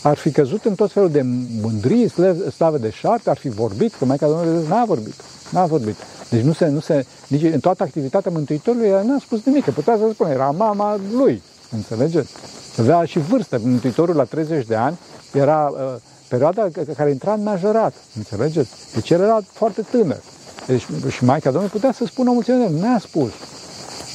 ar 0.02 0.16
fi 0.16 0.30
căzut 0.30 0.64
în 0.64 0.74
tot 0.74 0.92
felul 0.92 1.10
de 1.10 1.22
mândrie, 1.60 2.08
slavă 2.56 2.78
de 2.78 2.90
șarte, 2.90 3.30
ar 3.30 3.36
fi 3.36 3.48
vorbit, 3.48 3.94
că 3.94 4.04
Maica 4.04 4.26
Domnului 4.26 4.68
n-a 4.68 4.84
vorbit. 4.84 5.14
N-a 5.50 5.66
vorbit. 5.66 5.96
Deci 6.30 6.42
nu 6.42 6.52
se, 6.52 6.66
nu 6.66 6.80
se, 6.80 7.06
nici 7.28 7.42
în 7.42 7.60
toată 7.60 7.82
activitatea 7.82 8.30
Mântuitorului 8.30 8.88
n-a 8.88 9.18
spus 9.20 9.44
nimic, 9.44 9.64
că 9.64 9.70
putea 9.70 9.96
să 9.96 10.10
spune, 10.12 10.32
era 10.32 10.50
mama 10.50 10.98
lui, 11.12 11.42
înțelegeți? 11.70 12.32
Avea 12.78 13.04
și 13.04 13.18
vârstă, 13.18 13.60
Mântuitorul 13.62 14.16
la 14.16 14.24
30 14.24 14.66
de 14.66 14.74
ani 14.74 14.98
era 15.32 15.72
uh, 15.72 15.94
perioada 16.28 16.68
care 16.96 17.10
intra 17.10 17.32
în 17.32 17.42
majorat, 17.42 17.94
înțelegeți? 18.16 18.70
Deci 18.94 19.10
el 19.10 19.20
era 19.20 19.40
foarte 19.52 19.82
tânăr. 19.90 20.20
Deci, 20.66 20.86
și 21.08 21.24
Maica 21.24 21.50
Domnului 21.50 21.72
putea 21.72 21.92
să 21.92 22.04
spună 22.06 22.30
o 22.30 22.32
mulțime 22.32 22.66
de 22.66 22.80
n-a 22.80 22.98
spus. 22.98 23.30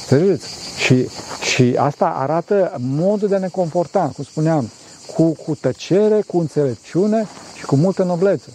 Înțelegeți? 0.00 0.48
Și, 0.78 1.08
și 1.52 1.74
asta 1.78 2.06
arată 2.06 2.72
modul 2.78 3.28
de 3.28 3.34
a 3.34 3.38
ne 3.38 3.48
comporta, 3.48 4.10
cum 4.14 4.24
spuneam, 4.24 4.70
cu, 5.14 5.32
cu 5.32 5.54
tăcere, 5.54 6.22
cu 6.26 6.38
înțelepciune 6.38 7.26
și 7.56 7.64
cu 7.64 7.76
multă 7.76 8.02
noblețe. 8.02 8.50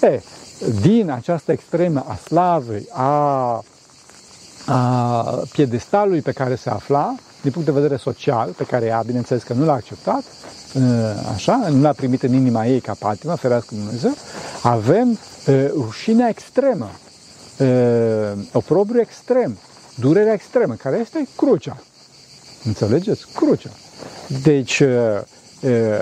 E, 0.00 0.20
din 0.80 1.10
această 1.10 1.52
extremă 1.52 2.04
a 2.08 2.14
slavei, 2.14 2.88
a, 2.90 3.64
a 4.66 5.22
piedestalului 5.52 6.20
pe 6.20 6.32
care 6.32 6.54
se 6.54 6.70
afla, 6.70 7.14
din 7.42 7.52
punct 7.52 7.66
de 7.66 7.74
vedere 7.74 7.96
social, 7.96 8.50
pe 8.50 8.64
care 8.64 8.86
ea, 8.86 9.02
bineînțeles 9.06 9.42
că 9.42 9.52
nu 9.52 9.64
l-a 9.64 9.72
acceptat, 9.72 10.22
așa, 11.34 11.66
nu 11.70 11.80
l-a 11.80 11.92
primit 11.92 12.22
în 12.22 12.34
inima 12.34 12.66
ei 12.66 12.80
ca 12.80 12.94
patimă, 12.98 13.34
ferească 13.34 13.74
Dumnezeu, 13.74 14.14
avem 14.62 15.18
rușinea 15.72 16.28
extremă, 16.28 16.90
oprobriu 18.52 19.00
extrem, 19.00 19.58
durerea 19.94 20.32
extremă, 20.32 20.74
care 20.74 20.98
este 20.98 21.28
crucea. 21.36 21.76
Înțelegeți? 22.64 23.26
Crucea. 23.34 23.70
Deci, 24.42 24.82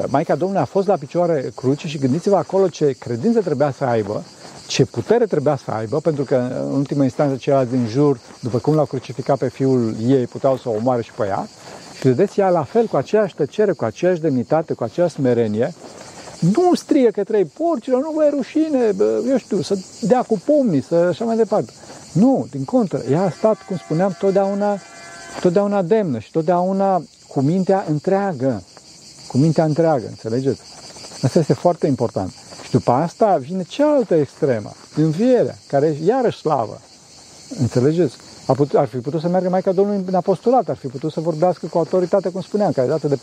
Maica 0.07 0.35
Domnului 0.35 0.63
a 0.63 0.65
fost 0.65 0.87
la 0.87 0.97
picioare 0.97 1.53
cruce 1.55 1.89
și 1.89 1.99
gândiți-vă 1.99 2.37
acolo 2.37 2.69
ce 2.69 2.97
credință 2.99 3.41
trebuia 3.41 3.71
să 3.71 3.85
aibă, 3.85 4.23
ce 4.67 4.85
putere 4.85 5.25
trebuia 5.27 5.57
să 5.57 5.71
aibă, 5.71 6.01
pentru 6.01 6.25
că 6.25 6.35
în 6.69 6.75
ultima 6.75 7.03
instanță 7.03 7.37
ceilalți 7.37 7.71
din 7.71 7.87
jur, 7.89 8.19
după 8.41 8.59
cum 8.59 8.75
l-au 8.75 8.85
crucificat 8.85 9.39
pe 9.39 9.49
fiul 9.49 9.95
ei, 10.07 10.27
puteau 10.27 10.57
să 10.57 10.69
o 10.69 10.73
omoare 10.73 11.03
și 11.03 11.13
pe 11.13 11.27
ea. 11.27 11.49
Și 11.97 12.09
vedeți, 12.09 12.41
ea 12.41 12.49
la 12.49 12.63
fel, 12.63 12.87
cu 12.87 12.97
aceeași 12.97 13.35
tăcere, 13.35 13.73
cu 13.73 13.85
aceeași 13.85 14.21
demnitate, 14.21 14.73
cu 14.73 14.85
aceeași 14.85 15.15
smerenie, 15.15 15.75
nu 16.39 16.75
strigă 16.75 17.09
că 17.11 17.25
trei 17.25 17.45
porcilor, 17.45 18.01
nu 18.01 18.13
vă 18.15 18.25
e 18.25 18.29
rușine, 18.29 18.93
bă, 18.97 19.23
eu 19.29 19.37
știu, 19.37 19.63
să 19.63 19.79
dea 20.01 20.23
cu 20.23 20.41
pumnii, 20.45 20.83
să 20.83 20.95
așa 20.95 21.25
mai 21.25 21.37
departe. 21.37 21.73
Nu, 22.13 22.47
din 22.51 22.65
contră, 22.65 23.03
ea 23.11 23.23
a 23.23 23.31
stat, 23.31 23.57
cum 23.67 23.77
spuneam, 23.77 24.17
totdeauna, 24.19 24.79
totdeauna 25.41 25.83
demnă 25.83 26.19
și 26.19 26.31
totdeauna 26.31 27.03
cu 27.29 27.41
mintea 27.41 27.85
întreagă 27.89 28.63
cu 29.33 29.39
mintea 29.39 29.65
întreagă, 29.65 30.07
înțelegeți? 30.09 30.61
Asta 31.23 31.39
este 31.39 31.53
foarte 31.53 31.87
important. 31.87 32.33
Și 32.65 32.71
după 32.71 32.91
asta 32.91 33.37
vine 33.37 33.63
cealaltă 33.63 34.15
extremă, 34.15 34.73
învierea, 34.97 35.59
care 35.67 35.87
e 35.87 36.05
iarăși 36.05 36.39
slavă. 36.39 36.81
Înțelegeți? 37.59 38.17
Ar, 38.47 38.57
put, 38.57 38.75
ar 38.75 38.87
fi 38.87 38.97
putut 38.97 39.21
să 39.21 39.29
meargă 39.29 39.49
Maica 39.49 39.73
Domnului 39.73 40.05
în 40.07 40.15
apostolat, 40.15 40.69
ar 40.69 40.77
fi 40.77 40.87
putut 40.87 41.13
să 41.13 41.21
vorbească 41.21 41.67
cu 41.67 41.79
autoritate, 41.79 42.29
cum 42.29 42.41
spuneam, 42.41 42.73
care 42.73 42.89
dată 42.89 43.09
de 43.09 43.19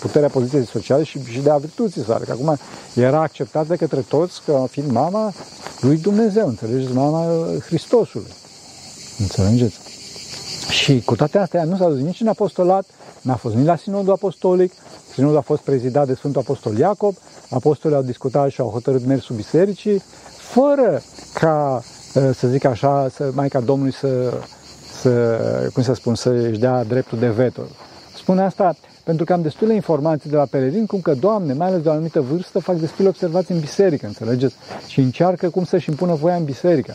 puterea 0.00 0.28
poziției 0.28 0.66
sociale 0.66 1.02
și, 1.02 1.22
și 1.24 1.40
de 1.40 1.50
a 1.50 1.56
virtuții 1.56 2.04
sale, 2.04 2.24
că 2.24 2.32
acum 2.32 2.56
era 2.94 3.20
acceptat 3.20 3.66
de 3.66 3.76
către 3.76 4.00
toți 4.00 4.42
ca 4.46 4.66
fiind 4.70 4.90
mama 4.90 5.32
lui 5.80 5.96
Dumnezeu, 5.96 6.48
înțelegeți? 6.48 6.92
Mama 6.92 7.26
Hristosului. 7.66 8.32
Înțelegeți? 9.18 9.76
Și 10.70 11.02
cu 11.04 11.16
toate 11.16 11.38
astea 11.38 11.64
nu 11.64 11.76
s-a 11.76 11.88
dus 11.88 11.98
nici 11.98 12.20
în 12.20 12.28
apostolat, 12.28 12.86
n-a 13.26 13.34
fost 13.34 13.54
nici 13.54 13.66
la 13.66 13.76
Sinodul 13.76 14.12
Apostolic, 14.12 14.72
Sinodul 15.12 15.36
a 15.36 15.40
fost 15.40 15.62
prezidat 15.62 16.06
de 16.06 16.14
Sfântul 16.14 16.40
Apostol 16.40 16.78
Iacob, 16.78 17.14
apostolii 17.50 17.96
au 17.96 18.02
discutat 18.02 18.50
și 18.50 18.60
au 18.60 18.68
hotărât 18.68 19.06
mersul 19.06 19.36
bisericii, 19.36 20.02
fără 20.36 21.02
ca, 21.34 21.82
ă, 22.16 22.32
să 22.32 22.48
zic 22.48 22.64
așa, 22.64 23.08
să, 23.08 23.30
Maica 23.34 23.60
Domnului 23.60 23.92
să, 23.92 24.32
să, 25.00 25.40
cum 25.72 25.82
să 25.82 25.92
spun, 25.92 26.14
să 26.14 26.30
își 26.30 26.58
dea 26.58 26.84
dreptul 26.84 27.18
de 27.18 27.28
veto. 27.28 27.62
Spun 28.16 28.38
asta 28.38 28.76
pentru 29.04 29.24
că 29.24 29.32
am 29.32 29.42
destule 29.42 29.74
informații 29.74 30.30
de 30.30 30.36
la 30.36 30.44
pelerini, 30.44 30.86
cum 30.86 31.00
că, 31.00 31.14
Doamne, 31.14 31.52
mai 31.52 31.66
ales 31.66 31.82
de 31.82 31.88
o 31.88 31.92
anumită 31.92 32.20
vârstă, 32.20 32.58
fac 32.58 32.76
destule 32.76 33.08
observații 33.08 33.54
în 33.54 33.60
biserică, 33.60 34.06
înțelegeți? 34.06 34.54
Și 34.86 35.00
încearcă 35.00 35.48
cum 35.48 35.64
să-și 35.64 35.90
impună 35.90 36.14
voia 36.14 36.34
în 36.34 36.44
biserică. 36.44 36.94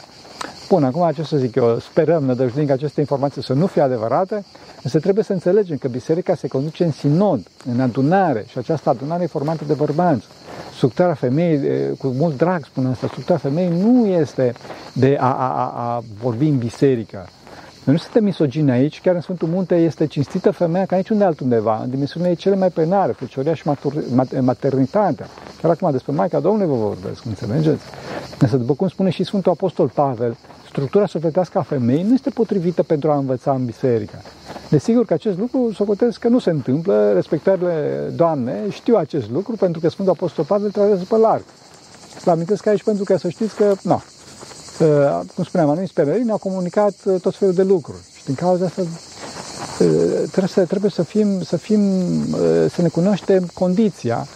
Bun, 0.72 0.84
acum 0.84 1.12
ce 1.16 1.24
să 1.24 1.38
zic 1.38 1.56
eu, 1.56 1.80
sperăm, 1.80 2.24
nădăjduim 2.24 2.66
că 2.66 2.72
aceste 2.72 3.00
informații 3.00 3.44
să 3.44 3.54
nu 3.54 3.68
fie 3.68 3.82
adevărate, 3.82 4.44
însă 4.84 5.00
trebuie 5.00 5.24
să 5.24 5.34
înțelegem 5.34 5.78
că 5.78 5.88
biserica 5.88 6.36
se 6.36 6.48
conduce 6.48 6.84
în 6.84 6.92
sinod, 6.92 7.48
în 7.74 7.80
adunare 7.80 8.46
și 8.48 8.58
această 8.58 8.90
adunare 8.90 9.24
e 9.24 9.28
formată 9.28 9.64
de 9.68 9.74
bărbați. 9.74 10.26
Structura 10.76 11.14
femeii, 11.14 11.60
cu 11.98 12.08
mult 12.08 12.38
drag 12.38 12.66
spun 12.66 12.86
asta, 12.86 13.08
structura 13.08 13.38
femeii 13.38 13.70
nu 13.70 14.06
este 14.08 14.54
de 14.94 15.18
a, 15.20 15.34
a, 15.34 15.50
a, 15.56 15.72
a 15.76 16.04
vorbi 16.22 16.48
în 16.48 16.58
biserică, 16.58 17.28
Noi 17.84 17.96
nu 17.96 18.02
suntem 18.02 18.24
misogini 18.24 18.72
aici, 18.72 19.02
chiar 19.02 19.16
în 19.16 19.22
Sfântul 19.22 19.48
Munte 19.48 19.76
este 19.76 20.08
cinstită 20.08 20.52
femeia 20.52 20.86
ca 20.86 20.96
niciunde 20.96 21.24
altundeva, 21.24 21.82
în 21.84 21.90
dimensiunile 21.90 22.34
cele 22.34 22.56
mai 22.56 22.70
penare, 22.70 23.12
fecioria 23.12 23.54
și 23.54 23.70
maternitatea. 24.40 25.28
Chiar 25.62 25.72
acum 25.72 25.92
despre 25.92 26.12
Maica 26.12 26.40
Domnului 26.40 26.78
vă 26.78 26.84
vorbesc, 26.84 27.26
înțelegeți? 27.26 27.84
Însă, 28.40 28.58
după 28.58 28.74
cum 28.74 28.88
spune 28.88 29.10
și 29.10 29.24
Sfântul 29.24 29.52
Apostol 29.52 29.88
Pavel, 29.88 30.38
structura 30.68 31.06
sufletească 31.06 31.58
a 31.58 31.62
femeii 31.62 32.04
nu 32.04 32.14
este 32.14 32.30
potrivită 32.30 32.84
pentru 32.84 33.12
a 33.12 33.18
învăța 33.18 33.52
în 33.52 33.66
biserică. 33.66 34.22
Desigur 34.70 35.06
că 35.06 35.14
acest 35.14 35.38
lucru 35.38 35.72
socotesc 35.74 36.20
că 36.20 36.28
nu 36.28 36.40
se 36.40 36.50
întâmplă, 36.50 37.12
respectările 37.14 38.12
Doamne 38.16 38.70
știu 38.70 38.96
acest 38.96 39.30
lucru 39.30 39.56
pentru 39.56 39.82
că 39.82 39.90
Sfântul 39.90 40.14
Apostol 40.14 40.46
Pavel 40.46 40.72
tratează 40.72 41.04
pe 41.10 41.18
larg. 41.18 41.44
Vă 42.24 42.32
amintesc 42.32 42.66
aici 42.66 42.84
pentru 42.84 43.04
că 43.04 43.18
să 43.18 43.30
știți 43.30 43.56
că, 43.56 43.74
nu, 43.84 44.02
cum 45.36 45.44
spuneam, 45.44 45.70
anumiți 45.70 45.94
pelerini 45.94 46.32
au 46.32 46.38
comunicat 46.38 46.94
uh, 47.06 47.22
tot 47.22 47.36
felul 47.36 47.54
de 47.54 47.64
lucruri. 47.64 48.02
Și 48.18 48.24
din 48.26 48.36
cauza 48.36 48.66
asta 48.66 48.82
uh, 48.82 48.88
trebuie 50.16 50.48
să, 50.48 50.66
trebuie 50.66 50.92
să 50.92 51.04
fim, 51.04 51.42
să 51.42 51.58
fim, 51.58 51.82
uh, 52.32 52.66
să 52.74 52.82
ne 52.82 52.88
cunoaștem 52.88 53.50
condiția 53.54 54.28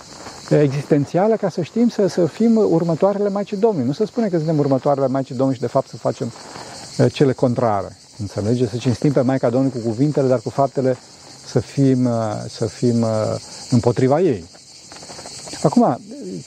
existențială 0.49 1.35
ca 1.35 1.49
să 1.49 1.61
știm 1.61 1.89
să, 1.89 2.07
să 2.07 2.25
fim 2.25 2.55
următoarele 2.55 3.29
Maicii 3.29 3.57
Domnului. 3.57 3.87
Nu 3.87 3.93
se 3.93 4.05
spune 4.05 4.27
că 4.27 4.37
suntem 4.37 4.59
următoarele 4.59 5.07
Maicii 5.07 5.35
Domnului 5.35 5.55
și 5.55 5.65
de 5.65 5.71
fapt 5.71 5.87
să 5.87 5.97
facem 5.97 6.31
cele 7.11 7.33
contrare. 7.33 7.97
Înțelegeți? 8.19 8.71
Să 8.71 8.77
cinstim 8.77 9.11
pe 9.11 9.21
Maica 9.21 9.49
Domnului 9.49 9.81
cu 9.81 9.87
cuvintele, 9.87 10.27
dar 10.27 10.39
cu 10.39 10.49
faptele 10.49 10.97
să 11.45 11.59
fim, 11.59 12.09
să 12.47 12.65
fim 12.65 13.05
împotriva 13.69 14.21
ei. 14.21 14.45
Acum, 15.63 15.99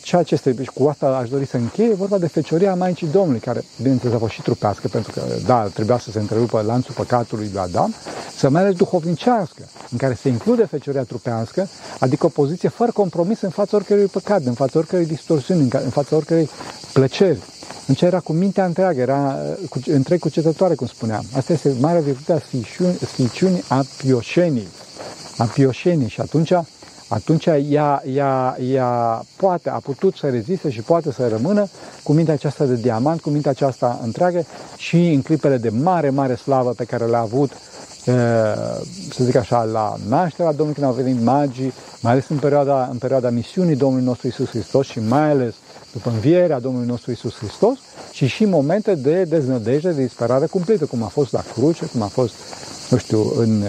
ceea 0.03 0.23
ce 0.23 0.35
este, 0.35 0.53
deci 0.53 0.67
cu 0.67 0.89
asta 0.89 1.07
aș 1.07 1.29
dori 1.29 1.47
să 1.47 1.57
încheie, 1.57 1.95
vorba 1.95 2.19
de 2.19 2.27
fecioria 2.27 2.75
Maicii 2.75 3.07
Domnului, 3.07 3.41
care, 3.41 3.65
bineînțeles, 3.77 4.15
a 4.15 4.19
fost 4.19 4.33
și 4.33 4.43
trupească, 4.43 4.89
pentru 4.89 5.13
că, 5.13 5.23
da, 5.47 5.63
trebuia 5.63 5.99
să 5.99 6.11
se 6.11 6.19
întrerupă 6.19 6.61
lanțul 6.61 6.95
păcatului 6.95 7.51
lui 7.53 7.61
Adam, 7.61 7.95
să 8.37 8.49
mai 8.49 8.63
ales 8.63 8.75
duhovnicească, 8.75 9.63
în 9.91 9.99
care 9.99 10.15
se 10.15 10.29
include 10.29 10.65
fecioria 10.65 11.03
trupească, 11.03 11.69
adică 11.99 12.27
o 12.27 12.29
poziție 12.29 12.69
fără 12.69 12.91
compromis 12.91 13.41
în 13.41 13.51
fața 13.51 13.77
oricărui 13.77 14.07
păcat, 14.07 14.45
în 14.45 14.53
fața 14.55 14.79
oricărei 14.79 15.07
distorsiuni, 15.07 15.61
în 15.61 15.91
fața 15.91 16.17
oricărei 16.17 16.49
plăceri. 16.93 17.39
În 17.87 17.95
ce 17.95 18.05
era 18.05 18.21
cu 18.21 18.33
mintea 18.33 18.65
întreagă, 18.65 19.01
era 19.01 19.37
cu, 19.69 19.81
întreg 19.87 20.19
cucetătoare, 20.19 20.75
cum 20.75 20.87
spuneam. 20.87 21.25
Asta 21.37 21.53
este 21.53 21.75
marea 21.81 22.01
virtute 22.01 22.33
a 22.33 22.39
sficiunii 23.07 23.63
a 23.69 23.85
pioșenii. 23.97 24.69
A 25.37 25.45
pioșenii. 25.45 26.09
Și 26.09 26.21
atunci 26.21 26.53
atunci 27.09 27.47
ea, 27.47 28.03
ea, 28.15 28.57
ea 28.71 29.25
poate, 29.37 29.71
a 29.71 29.79
putut 29.79 30.17
să 30.17 30.29
reziste 30.29 30.71
și 30.71 30.81
poate 30.81 31.13
să 31.13 31.29
rămână 31.29 31.69
cu 32.03 32.13
mintea 32.13 32.35
aceasta 32.35 32.65
de 32.65 32.75
diamant, 32.75 33.21
cu 33.21 33.31
mintea 33.31 33.51
aceasta 33.51 34.01
întreagă 34.03 34.45
și 34.77 34.97
în 34.97 35.23
clipele 35.23 35.57
de 35.57 35.69
mare, 35.69 36.11
mare 36.11 36.35
slavă 36.35 36.71
pe 36.71 36.85
care 36.85 37.05
le-a 37.05 37.21
avut, 37.21 37.51
să 39.11 39.25
zic 39.25 39.35
așa, 39.35 39.63
la 39.63 39.97
nașterea 40.09 40.53
Domnului 40.53 40.75
când 40.75 40.87
au 40.87 41.03
venit 41.03 41.23
magii, 41.23 41.73
mai 42.01 42.13
ales 42.13 42.29
în 42.29 42.37
perioada, 42.37 42.89
în 42.91 42.99
perioada 42.99 43.31
misiunii 43.31 43.77
Domnului 43.77 44.05
nostru 44.05 44.27
Isus 44.27 44.49
Hristos 44.49 44.87
și 44.87 45.01
mai 45.01 45.31
ales 45.31 45.55
după 45.93 46.11
învierea 46.11 46.61
Domnului 46.61 46.87
nostru 46.87 47.11
Isus 47.11 47.35
Hristos 47.35 47.79
și 48.13 48.27
și 48.27 48.45
momente 48.45 48.95
de 48.95 49.25
deznădejde, 49.25 49.93
de 49.93 50.03
disperare 50.03 50.47
cumplită, 50.47 50.85
cum 50.85 51.03
a 51.03 51.07
fost 51.07 51.33
la 51.33 51.45
cruce, 51.55 51.87
cum 51.87 52.03
a 52.03 52.07
fost 52.07 52.35
nu 52.91 52.99
știu, 52.99 53.33
în, 53.37 53.65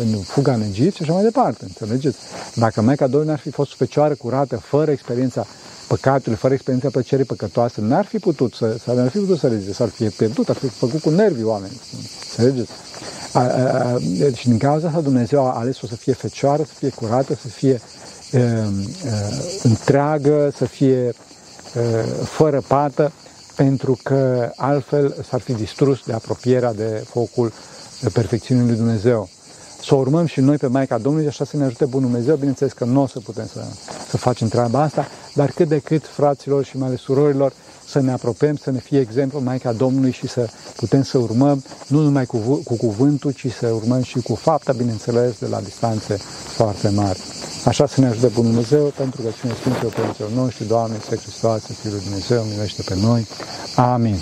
în 0.00 0.20
fuga 0.22 0.52
în 0.52 0.62
Egipt 0.62 0.94
și 0.94 1.02
așa 1.02 1.12
mai 1.12 1.22
departe, 1.22 1.64
înțelegeți? 1.64 2.18
Dacă 2.54 2.80
Maica 2.80 3.04
Domnului 3.04 3.28
n-ar 3.28 3.38
fi 3.38 3.50
fost 3.50 3.74
fecioară 3.74 4.14
curată, 4.14 4.56
fără 4.56 4.90
experiența 4.90 5.46
păcatului, 5.88 6.38
fără 6.38 6.54
experiența 6.54 6.88
plăcerii 6.90 7.24
păcătoase, 7.24 7.80
n-ar 7.80 8.04
fi 8.04 8.18
putut 8.18 8.54
să, 8.54 8.76
să 8.84 8.92
n-ar 8.92 9.08
fi 9.08 9.18
putut 9.18 9.38
să 9.38 9.48
reziste, 9.48 9.72
s-ar 9.72 9.88
fi 9.88 10.04
pierdut, 10.04 10.48
ar 10.48 10.56
fi 10.56 10.68
făcut 10.68 11.00
cu 11.00 11.10
nervii 11.10 11.44
oameni, 11.44 11.80
înțelegeți? 12.28 12.70
A, 13.32 13.40
a, 13.40 13.92
a, 13.92 13.98
și 14.34 14.48
din 14.48 14.58
cauza 14.58 14.86
asta 14.86 15.00
Dumnezeu 15.00 15.46
a 15.46 15.58
ales-o 15.58 15.86
să 15.86 15.96
fie 15.96 16.12
fecioară, 16.12 16.62
să 16.62 16.72
fie 16.76 16.88
curată, 16.88 17.34
să 17.34 17.48
fie 17.48 17.70
e, 17.70 17.74
e, 17.74 17.80
întreagă, 19.62 20.52
să 20.56 20.64
fie 20.64 20.90
e, 20.96 21.12
fără 22.24 22.62
pată, 22.66 23.12
pentru 23.56 23.98
că 24.02 24.50
altfel 24.56 25.24
s-ar 25.28 25.40
fi 25.40 25.52
distrus 25.52 25.98
de 26.06 26.12
apropierea 26.12 26.72
de 26.72 27.04
focul 27.08 27.52
perfecțiunii 28.12 28.66
lui 28.66 28.76
Dumnezeu. 28.76 29.28
Să 29.82 29.94
o 29.94 29.98
urmăm 29.98 30.26
și 30.26 30.40
noi 30.40 30.56
pe 30.56 30.66
Maica 30.66 30.98
Domnului, 30.98 31.28
așa 31.28 31.44
să 31.44 31.56
ne 31.56 31.64
ajute 31.64 31.84
Bunul 31.84 32.10
Dumnezeu. 32.10 32.36
Bineînțeles 32.36 32.72
că 32.72 32.84
nu 32.84 33.02
o 33.02 33.06
să 33.06 33.20
putem 33.20 33.46
să, 33.52 33.64
să 34.08 34.16
facem 34.16 34.48
treaba 34.48 34.80
asta, 34.80 35.08
dar 35.34 35.50
cât 35.50 35.68
de 35.68 35.78
cât, 35.78 36.06
fraților 36.06 36.64
și 36.64 36.76
mai 36.76 36.88
ales 36.88 37.00
surorilor, 37.00 37.52
să 37.88 38.00
ne 38.00 38.12
apropiem, 38.12 38.56
să 38.56 38.70
ne 38.70 38.78
fie 38.78 39.00
exemplu 39.00 39.40
Maica 39.40 39.72
Domnului 39.72 40.10
și 40.10 40.28
să 40.28 40.48
putem 40.76 41.02
să 41.02 41.18
urmăm 41.18 41.64
nu 41.86 42.00
numai 42.00 42.26
cu, 42.26 42.36
cu 42.64 42.76
cuvântul, 42.76 43.30
ci 43.30 43.46
să 43.52 43.66
urmăm 43.66 44.02
și 44.02 44.20
cu 44.20 44.34
fapta, 44.34 44.72
bineînțeles, 44.72 45.38
de 45.38 45.46
la 45.46 45.60
distanțe 45.60 46.16
foarte 46.56 46.88
mari. 46.88 47.20
Așa 47.64 47.86
să 47.86 48.00
ne 48.00 48.06
ajute 48.06 48.26
Bunul 48.26 48.50
Dumnezeu, 48.50 48.84
pentru 48.84 49.22
că 49.22 49.28
cine 49.40 49.52
Sfinților 49.52 49.92
Părinților 49.92 50.30
noștri, 50.30 50.66
Doamne, 50.66 50.94
Iisus 50.94 51.22
Hristos, 51.22 51.62
Fiul 51.80 52.00
Dumnezeu, 52.04 52.42
miluiește 52.42 52.82
pe 52.82 52.94
noi. 53.00 53.26
Amin. 53.76 54.18